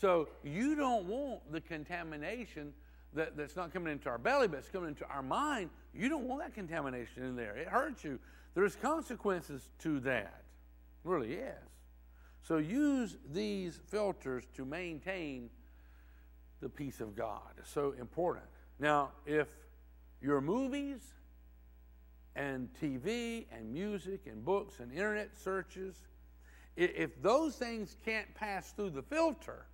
So 0.00 0.28
you 0.44 0.74
don't 0.74 1.06
want 1.06 1.50
the 1.52 1.60
contamination 1.60 2.72
that, 3.14 3.36
that's 3.36 3.56
not 3.56 3.72
coming 3.72 3.92
into 3.92 4.08
our 4.08 4.18
belly, 4.18 4.48
but 4.48 4.58
it's 4.58 4.68
coming 4.68 4.88
into 4.88 5.06
our 5.06 5.22
mind. 5.22 5.70
You 5.94 6.08
don't 6.08 6.24
want 6.24 6.42
that 6.42 6.54
contamination 6.54 7.24
in 7.24 7.36
there. 7.36 7.56
It 7.56 7.68
hurts 7.68 8.04
you. 8.04 8.18
There's 8.54 8.76
consequences 8.76 9.68
to 9.80 10.00
that. 10.00 10.44
Really 11.04 11.34
is. 11.34 11.54
So 12.42 12.58
use 12.58 13.16
these 13.32 13.80
filters 13.88 14.44
to 14.56 14.64
maintain 14.64 15.50
the 16.60 16.68
peace 16.68 17.00
of 17.00 17.16
God. 17.16 17.50
It's 17.58 17.70
so 17.70 17.94
important. 17.98 18.46
Now, 18.78 19.10
if 19.26 19.48
your 20.20 20.40
movies 20.40 21.00
and 22.36 22.68
TV 22.80 23.46
and 23.52 23.72
music 23.72 24.22
and 24.26 24.44
books 24.44 24.80
and 24.80 24.92
internet 24.92 25.36
searches 25.36 26.02
if 26.76 27.20
those 27.20 27.56
things 27.56 27.96
can't 28.04 28.32
pass 28.34 28.72
through 28.72 28.90
the 28.90 29.02
filter, 29.02 29.66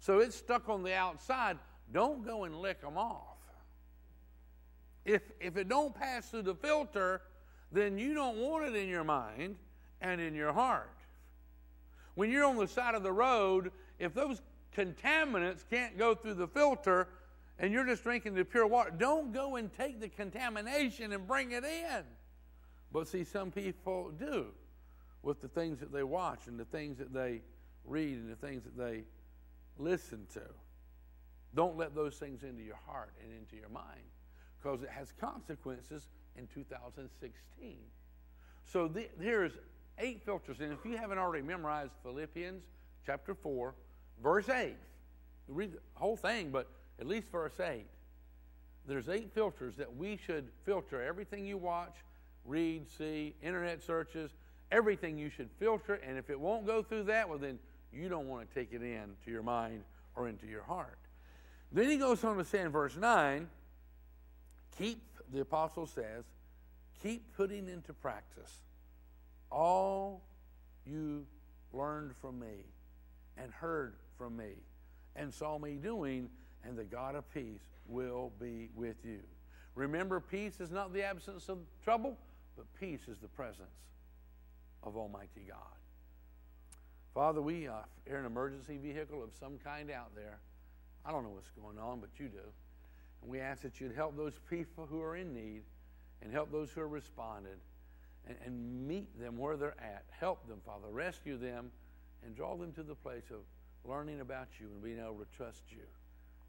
so 0.00 0.20
it's 0.20 0.36
stuck 0.36 0.68
on 0.68 0.82
the 0.82 0.94
outside, 0.94 1.58
don't 1.92 2.24
go 2.24 2.44
and 2.44 2.56
lick 2.60 2.80
them 2.80 2.96
off. 2.96 3.36
If, 5.04 5.22
if 5.40 5.56
it 5.56 5.68
don't 5.68 5.94
pass 5.94 6.28
through 6.28 6.42
the 6.42 6.54
filter, 6.54 7.22
then 7.72 7.98
you 7.98 8.14
don't 8.14 8.36
want 8.38 8.66
it 8.66 8.76
in 8.76 8.88
your 8.88 9.04
mind 9.04 9.56
and 10.00 10.20
in 10.20 10.34
your 10.34 10.52
heart. 10.52 10.90
When 12.14 12.30
you're 12.30 12.44
on 12.44 12.56
the 12.56 12.68
side 12.68 12.94
of 12.94 13.02
the 13.02 13.12
road, 13.12 13.72
if 13.98 14.12
those 14.12 14.42
contaminants 14.76 15.64
can't 15.70 15.96
go 15.96 16.14
through 16.14 16.34
the 16.34 16.48
filter 16.48 17.08
and 17.58 17.72
you're 17.72 17.86
just 17.86 18.02
drinking 18.02 18.34
the 18.34 18.44
pure 18.44 18.66
water, 18.66 18.92
don't 18.96 19.32
go 19.32 19.56
and 19.56 19.72
take 19.72 20.00
the 20.00 20.08
contamination 20.08 21.12
and 21.12 21.26
bring 21.26 21.52
it 21.52 21.64
in. 21.64 22.02
But 22.92 23.08
see, 23.08 23.24
some 23.24 23.50
people 23.50 24.10
do 24.18 24.46
with 25.22 25.40
the 25.40 25.48
things 25.48 25.80
that 25.80 25.92
they 25.92 26.02
watch 26.02 26.46
and 26.46 26.58
the 26.58 26.64
things 26.64 26.98
that 26.98 27.12
they 27.12 27.42
read 27.84 28.18
and 28.18 28.30
the 28.30 28.36
things 28.36 28.64
that 28.64 28.76
they 28.76 29.04
listen 29.78 30.26
to. 30.34 30.42
Don't 31.54 31.76
let 31.76 31.94
those 31.94 32.16
things 32.16 32.42
into 32.42 32.62
your 32.62 32.78
heart 32.86 33.12
and 33.22 33.32
into 33.32 33.56
your 33.56 33.68
mind 33.70 34.02
because 34.60 34.82
it 34.82 34.90
has 34.90 35.12
consequences 35.20 36.08
in 36.36 36.46
2016. 36.46 37.76
So 38.64 38.88
the, 38.88 39.08
here's 39.20 39.52
eight 39.98 40.22
filters. 40.24 40.60
And 40.60 40.72
if 40.72 40.84
you 40.84 40.96
haven't 40.96 41.18
already 41.18 41.44
memorized 41.44 41.92
Philippians 42.02 42.62
chapter 43.06 43.34
4, 43.34 43.74
verse 44.22 44.48
8, 44.48 44.74
read 45.48 45.72
the 45.72 45.78
whole 45.94 46.16
thing, 46.16 46.50
but 46.50 46.68
at 47.00 47.06
least 47.06 47.28
verse 47.30 47.58
8. 47.58 47.86
There's 48.86 49.08
eight 49.10 49.32
filters 49.34 49.76
that 49.76 49.96
we 49.96 50.16
should 50.16 50.48
filter 50.64 51.02
everything 51.02 51.44
you 51.44 51.58
watch, 51.58 51.94
read, 52.46 52.88
see, 52.90 53.34
internet 53.42 53.82
searches, 53.82 54.30
everything 54.72 55.18
you 55.18 55.28
should 55.28 55.50
filter. 55.58 55.94
And 55.94 56.16
if 56.16 56.30
it 56.30 56.40
won't 56.40 56.66
go 56.66 56.82
through 56.82 57.04
that, 57.04 57.28
well, 57.28 57.38
then 57.38 57.58
you 57.92 58.08
don't 58.08 58.28
want 58.28 58.48
to 58.48 58.54
take 58.54 58.72
it 58.72 58.82
in 58.82 59.10
to 59.24 59.30
your 59.30 59.42
mind 59.42 59.82
or 60.16 60.26
into 60.26 60.46
your 60.46 60.62
heart. 60.62 60.98
Then 61.72 61.90
he 61.90 61.96
goes 61.96 62.24
on 62.24 62.38
to 62.38 62.44
say 62.44 62.60
in 62.60 62.70
verse 62.70 62.96
9, 62.96 63.48
keep, 64.78 65.02
the 65.32 65.40
apostle 65.40 65.86
says, 65.86 66.24
keep 67.02 67.36
putting 67.36 67.68
into 67.68 67.92
practice 67.92 68.52
all 69.50 70.22
you 70.86 71.26
learned 71.72 72.14
from 72.20 72.38
me 72.38 72.64
and 73.36 73.52
heard 73.52 73.94
from 74.16 74.36
me 74.36 74.52
and 75.16 75.32
saw 75.32 75.58
me 75.58 75.74
doing, 75.74 76.28
and 76.64 76.76
the 76.76 76.84
God 76.84 77.14
of 77.14 77.32
peace 77.32 77.60
will 77.86 78.32
be 78.40 78.68
with 78.74 78.96
you. 79.04 79.20
Remember, 79.74 80.20
peace 80.20 80.60
is 80.60 80.70
not 80.70 80.92
the 80.92 81.02
absence 81.02 81.48
of 81.48 81.58
trouble, 81.84 82.16
but 82.56 82.66
peace 82.78 83.08
is 83.08 83.18
the 83.18 83.28
presence 83.28 83.68
of 84.82 84.96
Almighty 84.96 85.44
God. 85.48 85.58
Father, 87.14 87.42
we 87.42 87.66
are 87.66 87.84
an 88.06 88.24
emergency 88.24 88.76
vehicle 88.76 89.22
of 89.22 89.30
some 89.38 89.58
kind 89.62 89.90
out 89.90 90.14
there. 90.14 90.38
I 91.08 91.10
don't 91.10 91.22
know 91.22 91.30
what's 91.30 91.50
going 91.50 91.78
on, 91.78 92.00
but 92.00 92.10
you 92.18 92.28
do. 92.28 92.36
And 93.22 93.30
we 93.30 93.40
ask 93.40 93.62
that 93.62 93.80
you'd 93.80 93.94
help 93.94 94.14
those 94.14 94.38
people 94.50 94.86
who 94.86 95.00
are 95.00 95.16
in 95.16 95.32
need 95.32 95.62
and 96.20 96.30
help 96.30 96.52
those 96.52 96.70
who 96.70 96.82
are 96.82 96.88
responded 96.88 97.56
and, 98.28 98.36
and 98.44 98.86
meet 98.86 99.18
them 99.18 99.38
where 99.38 99.56
they're 99.56 99.80
at. 99.80 100.04
Help 100.10 100.46
them, 100.46 100.58
Father. 100.66 100.88
Rescue 100.90 101.38
them 101.38 101.70
and 102.22 102.36
draw 102.36 102.56
them 102.56 102.72
to 102.72 102.82
the 102.82 102.94
place 102.94 103.30
of 103.30 103.38
learning 103.90 104.20
about 104.20 104.48
you 104.60 104.66
and 104.66 104.82
being 104.82 104.98
able 104.98 105.16
to 105.16 105.36
trust 105.36 105.62
you 105.70 105.84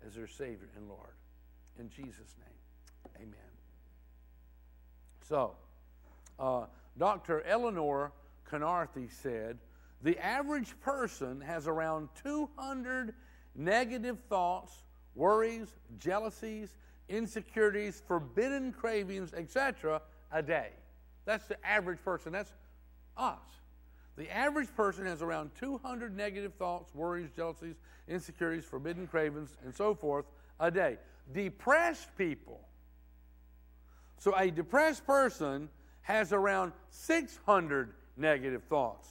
as 0.05 0.15
their 0.15 0.27
Savior 0.27 0.69
and 0.75 0.89
Lord. 0.89 1.13
In 1.79 1.89
Jesus' 1.89 2.35
name, 2.37 3.15
amen. 3.15 3.39
So, 5.25 5.53
uh, 6.37 6.65
Dr. 6.97 7.43
Eleanor 7.43 8.11
Canarthy 8.51 9.09
said, 9.09 9.57
the 10.01 10.17
average 10.17 10.77
person 10.81 11.39
has 11.39 11.65
around 11.65 12.09
200 12.23 13.13
negative 13.55 14.17
thoughts, 14.29 14.83
worries, 15.15 15.67
jealousies, 15.97 16.75
insecurities, 17.07 18.01
forbidden 18.07 18.71
cravings, 18.71 19.33
etc., 19.33 20.01
a 20.31 20.41
day. 20.41 20.69
That's 21.25 21.47
the 21.47 21.63
average 21.65 22.03
person. 22.03 22.31
That's 22.31 22.51
us. 23.17 23.39
The 24.15 24.29
average 24.35 24.73
person 24.75 25.05
has 25.05 25.21
around 25.21 25.51
200 25.59 26.15
negative 26.15 26.53
thoughts, 26.55 26.93
worries, 26.93 27.29
jealousies, 27.35 27.75
insecurities, 28.07 28.65
forbidden 28.65 29.07
cravings, 29.07 29.55
and 29.63 29.73
so 29.73 29.95
forth 29.95 30.25
a 30.59 30.69
day. 30.69 30.97
Depressed 31.33 32.09
people. 32.17 32.59
So 34.17 34.35
a 34.35 34.51
depressed 34.51 35.05
person 35.05 35.69
has 36.01 36.33
around 36.33 36.73
600 36.89 37.93
negative 38.17 38.63
thoughts, 38.63 39.07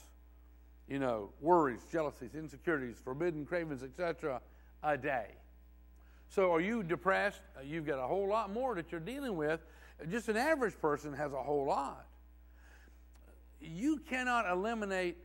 you 0.88 0.98
know, 0.98 1.30
worries, 1.40 1.80
jealousies, 1.90 2.34
insecurities, 2.34 2.96
forbidden 3.02 3.44
cravings, 3.44 3.82
etc., 3.82 4.40
a 4.82 4.96
day. 4.96 5.28
So 6.28 6.52
are 6.52 6.60
you 6.60 6.82
depressed? 6.82 7.42
Uh, 7.56 7.62
you've 7.62 7.86
got 7.86 7.98
a 7.98 8.06
whole 8.06 8.28
lot 8.28 8.52
more 8.52 8.74
that 8.74 8.90
you're 8.92 9.00
dealing 9.00 9.36
with. 9.36 9.60
Just 10.10 10.28
an 10.28 10.36
average 10.36 10.78
person 10.80 11.12
has 11.12 11.32
a 11.32 11.42
whole 11.42 11.66
lot 11.66 12.06
you 13.60 13.98
cannot 14.08 14.48
eliminate 14.50 15.16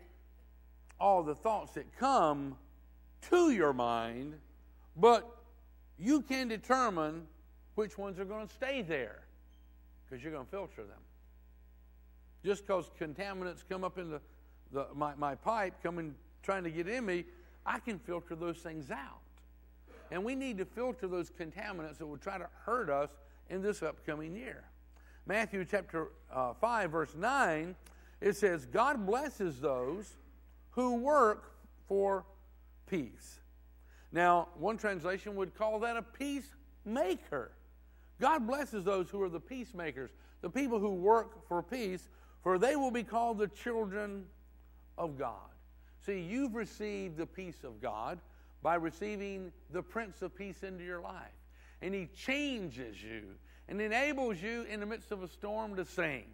all 0.99 1.23
the 1.23 1.35
thoughts 1.35 1.73
that 1.73 1.85
come 1.97 2.55
to 3.29 3.51
your 3.51 3.73
mind, 3.73 4.35
but 4.95 5.37
you 5.97 6.21
can 6.21 6.47
determine 6.47 7.27
which 7.75 7.97
ones 7.97 8.19
are 8.19 8.25
going 8.25 8.47
to 8.47 8.53
stay 8.53 8.81
there 8.81 9.21
because 10.03 10.23
you're 10.23 10.33
going 10.33 10.45
to 10.45 10.51
filter 10.51 10.83
them. 10.83 10.99
Just 12.43 12.65
because 12.65 12.89
contaminants 12.99 13.63
come 13.67 13.83
up 13.83 13.97
in 13.97 14.09
the, 14.09 14.21
the, 14.73 14.87
my, 14.93 15.13
my 15.15 15.35
pipe 15.35 15.75
coming 15.81 16.15
trying 16.41 16.63
to 16.63 16.71
get 16.71 16.87
in 16.87 17.05
me, 17.05 17.25
I 17.65 17.79
can 17.79 17.99
filter 17.99 18.35
those 18.35 18.57
things 18.57 18.91
out. 18.91 19.21
And 20.11 20.23
we 20.23 20.35
need 20.35 20.57
to 20.57 20.65
filter 20.65 21.07
those 21.07 21.29
contaminants 21.29 21.97
that 21.97 22.05
will 22.05 22.17
try 22.17 22.37
to 22.37 22.47
hurt 22.65 22.89
us 22.89 23.09
in 23.49 23.61
this 23.61 23.81
upcoming 23.81 24.35
year. 24.35 24.63
Matthew 25.25 25.65
chapter 25.65 26.09
uh, 26.31 26.53
5, 26.53 26.91
verse 26.91 27.15
9 27.15 27.75
it 28.23 28.37
says, 28.37 28.65
God 28.65 29.05
blesses 29.05 29.59
those 29.59 30.15
who 30.71 30.95
work 30.95 31.51
for 31.89 32.23
peace. 32.87 33.41
Now, 34.13 34.47
one 34.55 34.77
translation 34.77 35.35
would 35.35 35.53
call 35.55 35.79
that 35.79 35.97
a 35.97 36.01
peacemaker. 36.01 37.51
God 38.21 38.47
blesses 38.47 38.85
those 38.85 39.09
who 39.09 39.21
are 39.21 39.29
the 39.29 39.41
peacemakers, 39.41 40.11
the 40.41 40.49
people 40.49 40.79
who 40.79 40.93
work 40.93 41.45
for 41.49 41.61
peace, 41.61 42.07
for 42.43 42.57
they 42.57 42.77
will 42.77 42.91
be 42.91 43.03
called 43.03 43.39
the 43.39 43.49
children 43.49 44.23
of 44.97 45.17
God. 45.17 45.49
See, 46.05 46.19
you've 46.19 46.55
received 46.55 47.17
the 47.17 47.25
peace 47.25 47.63
of 47.63 47.81
God 47.81 48.19
by 48.61 48.75
receiving 48.75 49.51
the 49.71 49.81
Prince 49.81 50.21
of 50.21 50.35
Peace 50.35 50.63
into 50.63 50.83
your 50.83 51.01
life. 51.01 51.31
And 51.81 51.93
He 51.93 52.07
changes 52.15 53.01
you 53.01 53.23
and 53.67 53.81
enables 53.81 54.41
you 54.41 54.63
in 54.63 54.79
the 54.79 54.85
midst 54.85 55.11
of 55.11 55.23
a 55.23 55.27
storm 55.27 55.75
to 55.75 55.85
sing. 55.85 56.25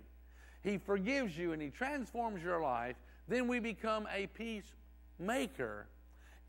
He 0.63 0.78
forgives 0.78 1.38
you 1.38 1.54
and 1.54 1.62
He 1.62 1.69
transforms 1.69 2.43
your 2.43 2.62
life, 2.62 2.95
then 3.28 3.48
we 3.48 3.60
become 3.60 4.08
a 4.13 4.28
peacemaker. 4.28 5.88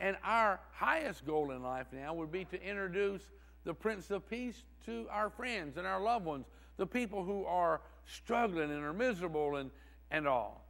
And 0.00 0.16
our 0.24 0.60
highest 0.72 1.26
goal 1.26 1.50
in 1.50 1.62
life 1.62 1.86
now 1.92 2.14
would 2.14 2.32
be 2.32 2.46
to 2.46 2.62
introduce 2.62 3.22
the 3.64 3.74
Prince 3.74 4.10
of 4.10 4.28
Peace 4.28 4.64
to 4.86 5.06
our 5.10 5.28
friends 5.28 5.76
and 5.76 5.86
our 5.86 6.00
loved 6.00 6.24
ones, 6.24 6.46
the 6.78 6.86
people 6.86 7.22
who 7.22 7.44
are 7.44 7.82
struggling 8.06 8.70
and 8.70 8.82
are 8.82 8.94
miserable 8.94 9.56
and, 9.56 9.70
and 10.10 10.26
all. 10.26 10.64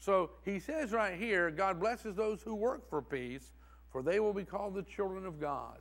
So 0.00 0.30
he 0.44 0.58
says 0.58 0.92
right 0.92 1.16
here 1.16 1.50
God 1.50 1.78
blesses 1.78 2.16
those 2.16 2.42
who 2.42 2.54
work 2.54 2.88
for 2.88 3.00
peace, 3.00 3.52
for 3.92 4.02
they 4.02 4.18
will 4.18 4.32
be 4.32 4.44
called 4.44 4.74
the 4.74 4.82
children 4.82 5.24
of 5.26 5.40
God. 5.40 5.78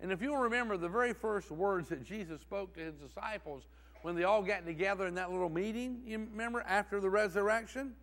And 0.00 0.10
if 0.10 0.20
you'll 0.20 0.36
remember 0.36 0.76
the 0.76 0.88
very 0.88 1.12
first 1.14 1.50
words 1.50 1.88
that 1.88 2.04
Jesus 2.04 2.40
spoke 2.40 2.74
to 2.74 2.80
his 2.80 2.96
disciples 2.96 3.62
when 4.02 4.16
they 4.16 4.24
all 4.24 4.42
got 4.42 4.66
together 4.66 5.06
in 5.06 5.14
that 5.14 5.30
little 5.30 5.48
meeting, 5.48 6.02
you 6.04 6.18
remember, 6.18 6.62
after 6.62 7.00
the 7.00 7.08
resurrection? 7.08 7.94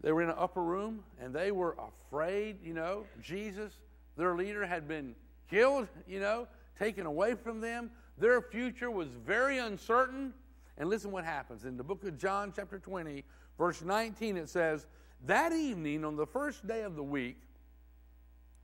They 0.00 0.10
were 0.10 0.22
in 0.22 0.28
an 0.28 0.34
upper 0.36 0.62
room 0.62 1.04
and 1.20 1.32
they 1.32 1.52
were 1.52 1.76
afraid, 1.78 2.56
you 2.64 2.74
know. 2.74 3.04
Jesus, 3.22 3.72
their 4.16 4.34
leader, 4.34 4.66
had 4.66 4.88
been 4.88 5.14
killed, 5.48 5.86
you 6.08 6.18
know, 6.18 6.48
taken 6.78 7.06
away 7.06 7.34
from 7.34 7.60
them. 7.60 7.90
Their 8.18 8.42
future 8.42 8.90
was 8.90 9.08
very 9.24 9.58
uncertain. 9.58 10.34
And 10.78 10.88
listen 10.88 11.10
what 11.10 11.24
happens. 11.24 11.64
In 11.64 11.76
the 11.76 11.84
book 11.84 12.04
of 12.04 12.18
John, 12.18 12.52
chapter 12.54 12.78
20, 12.78 13.24
verse 13.58 13.82
19, 13.82 14.36
it 14.36 14.48
says, 14.48 14.86
That 15.26 15.52
evening, 15.52 16.04
on 16.04 16.16
the 16.16 16.26
first 16.26 16.66
day 16.66 16.82
of 16.82 16.96
the 16.96 17.02
week, 17.02 17.40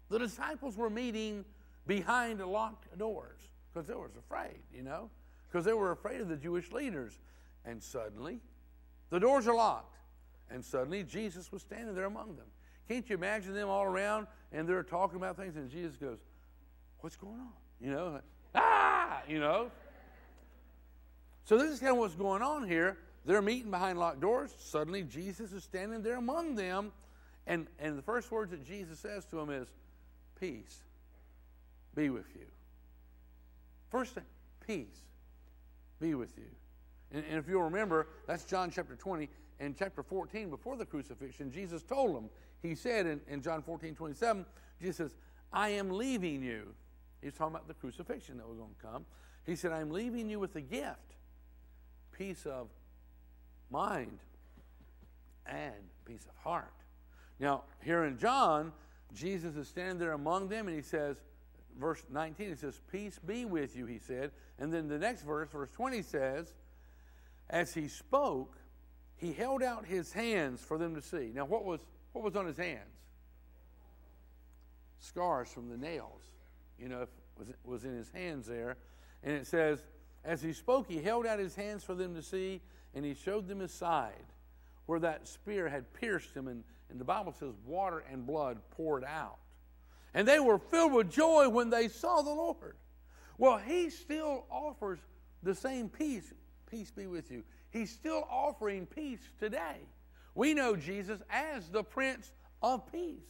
the 0.09 0.19
disciples 0.19 0.77
were 0.77 0.91
meeting 0.91 1.45
behind 1.87 2.41
locked 2.41 2.97
doors 2.97 3.41
because 3.73 3.89
they 3.89 3.95
were 3.95 4.11
afraid, 4.19 4.61
you 4.73 4.83
know 4.83 5.11
because 5.55 5.65
they 5.65 5.73
were 5.73 5.93
afraid 5.93 6.21
of 6.21 6.29
the 6.29 6.37
Jewish 6.37 6.73
leaders. 6.73 7.21
And 7.65 7.81
suddenly, 7.81 8.41
the 9.11 9.21
doors 9.21 9.47
are 9.47 9.55
locked. 9.55 9.97
And 10.51 10.65
suddenly, 10.65 11.05
Jesus 11.05 11.53
was 11.53 11.63
standing 11.63 11.95
there 11.95 12.07
among 12.07 12.35
them. 12.35 12.47
Can't 12.89 13.09
you 13.09 13.15
imagine 13.15 13.55
them 13.55 13.69
all 13.69 13.85
around 13.85 14.27
and 14.51 14.69
they're 14.69 14.83
talking 14.83 15.17
about 15.17 15.37
things? 15.37 15.55
And 15.55 15.71
Jesus 15.71 15.97
goes, 15.97 16.19
What's 16.99 17.15
going 17.15 17.39
on? 17.39 17.53
You 17.81 17.93
know, 17.93 18.21
ah, 18.57 19.23
you 19.29 19.39
know. 19.39 19.71
So, 21.45 21.57
this 21.57 21.71
is 21.71 21.79
kind 21.79 21.93
of 21.93 21.99
what's 21.99 22.17
going 22.17 22.43
on 22.43 22.67
here. 22.67 22.99
They're 23.25 23.43
meeting 23.43 23.71
behind 23.71 23.99
locked 23.99 24.21
doors. 24.21 24.55
Suddenly, 24.59 25.05
Jesus 25.05 25.53
is 25.53 25.65
standing 25.65 26.03
there 26.03 26.17
among 26.17 26.55
them. 26.55 26.93
And, 27.47 27.67
and 27.79 27.97
the 27.97 28.03
first 28.03 28.31
words 28.31 28.51
that 28.51 28.65
Jesus 28.65 28.99
says 28.99 29.25
to 29.27 29.37
them 29.37 29.51
is, 29.51 29.69
Peace 30.39 30.83
be 31.95 32.11
with 32.11 32.27
you. 32.35 32.47
First 33.91 34.15
thing, 34.15 34.25
peace 34.67 35.03
be 36.01 36.15
with 36.15 36.37
you. 36.37 36.51
And, 37.13 37.25
and 37.29 37.39
if 37.39 37.49
you'll 37.49 37.63
remember, 37.63 38.09
that's 38.27 38.45
John 38.45 38.71
chapter 38.71 38.97
20. 38.97 39.29
And 39.61 39.77
chapter 39.79 40.03
14, 40.03 40.51
before 40.51 40.77
the 40.77 40.85
crucifixion, 40.85 41.51
Jesus 41.51 41.83
told 41.83 42.17
them, 42.17 42.29
He 42.61 42.75
said 42.75 43.07
in, 43.07 43.21
in 43.29 43.41
John 43.41 43.63
14, 43.63 43.95
27, 43.95 44.45
Jesus 44.81 44.97
says, 44.97 45.15
I 45.53 45.69
am 45.71 45.91
leaving 45.91 46.43
you. 46.43 46.75
He's 47.23 47.35
talking 47.35 47.55
about 47.55 47.69
the 47.69 47.75
crucifixion 47.75 48.37
that 48.39 48.49
was 48.49 48.59
going 48.59 48.75
to 48.75 48.87
come. 48.87 49.07
He 49.47 49.55
said, 49.55 49.73
I'm 49.73 49.91
leaving 49.91 50.29
you 50.29 50.41
with 50.41 50.57
a 50.57 50.61
gift, 50.61 51.15
peace 52.13 52.45
of 52.47 52.69
mind 53.71 54.19
and 55.47 55.75
peace 56.05 56.27
of 56.29 56.37
heart. 56.43 56.73
Now, 57.41 57.65
here 57.83 58.05
in 58.05 58.19
John, 58.19 58.73
Jesus 59.13 59.57
is 59.57 59.69
standing 59.69 59.99
there 59.99 60.13
among 60.13 60.49
them 60.49 60.69
and 60.69 60.77
he 60.77 60.83
says, 60.83 61.17
verse 61.79 62.03
19, 62.11 62.49
he 62.49 62.55
says, 62.55 62.81
Peace 62.91 63.19
be 63.19 63.45
with 63.45 63.77
you, 63.77 63.87
he 63.87 63.99
said. 63.99 64.31
And 64.59 64.73
then 64.73 64.89
the 64.89 64.99
next 64.99 65.23
verse, 65.23 65.49
verse 65.51 65.71
20 65.75 66.03
says, 66.03 66.55
As 67.51 67.75
he 67.75 67.89
spoke, 67.89 68.57
he 69.17 69.33
held 69.33 69.63
out 69.63 69.87
his 69.87 70.13
hands 70.13 70.61
for 70.61 70.79
them 70.79 70.95
to 70.95 71.03
see. 71.03 71.33
Now, 71.35 71.45
what 71.45 71.65
was, 71.65 71.81
what 72.13 72.25
was 72.25 72.37
on 72.37 72.47
his 72.47 72.57
hands? 72.57 72.81
Scars 74.99 75.49
from 75.49 75.69
the 75.69 75.77
nails. 75.77 76.23
You 76.79 76.89
know, 76.89 77.07
was, 77.39 77.49
was 77.65 77.85
in 77.85 77.97
his 77.97 78.11
hands 78.11 78.47
there. 78.47 78.77
And 79.23 79.35
it 79.35 79.47
says, 79.47 79.85
As 80.25 80.43
he 80.43 80.53
spoke, 80.53 80.87
he 80.89 80.99
held 80.99 81.27
out 81.27 81.39
his 81.39 81.55
hands 81.55 81.85
for 81.85 81.95
them 81.95 82.15
to 82.15 82.23
see, 82.23 82.61
and 82.95 83.05
he 83.05 83.15
showed 83.15 83.49
them 83.49 83.61
his 83.61 83.73
side, 83.73 84.27
where 84.87 85.01
that 85.01 85.27
spear 85.27 85.69
had 85.69 85.93
pierced 85.95 86.35
him. 86.35 86.49
And, 86.49 86.63
and 86.91 87.01
the 87.01 87.05
Bible 87.05 87.35
says, 87.39 87.55
water 87.67 88.05
and 88.11 88.27
blood 88.27 88.59
poured 88.71 89.05
out. 89.05 89.39
And 90.15 90.29
they 90.29 90.39
were 90.39 90.59
filled 90.59 90.93
with 90.93 91.11
joy 91.11 91.49
when 91.49 91.71
they 91.71 91.89
saw 91.89 92.23
the 92.23 92.31
Lord. 92.31 92.77
Well, 93.37 93.59
he 93.59 93.91
still 93.91 94.45
offers 94.51 95.01
the 95.43 95.55
same 95.55 95.89
peace. 95.89 96.33
Peace 96.71 96.91
be 96.91 97.07
with 97.07 97.31
you. 97.31 97.43
He's 97.71 97.91
still 97.91 98.27
offering 98.31 98.87
peace 98.87 99.21
today. 99.41 99.79
We 100.35 100.55
know 100.55 100.77
Jesus 100.77 101.21
as 101.31 101.69
the 101.69 101.83
Prince 101.83 102.33
of 102.63 102.91
Peace. 102.91 103.23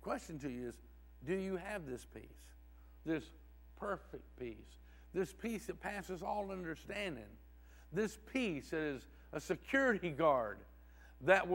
Question 0.00 0.38
to 0.38 0.48
you 0.48 0.68
is 0.68 0.74
do 1.26 1.34
you 1.34 1.56
have 1.56 1.86
this 1.86 2.06
peace? 2.14 2.22
This 3.04 3.24
perfect 3.78 4.24
peace. 4.38 4.78
This 5.12 5.32
peace 5.32 5.66
that 5.66 5.80
passes 5.80 6.22
all 6.22 6.50
understanding. 6.50 7.24
This 7.92 8.18
peace 8.32 8.72
that 8.72 8.72
is 8.72 9.06
a 9.32 9.40
security 9.40 10.10
guard 10.10 10.58
that 11.22 11.40
will 11.40 11.44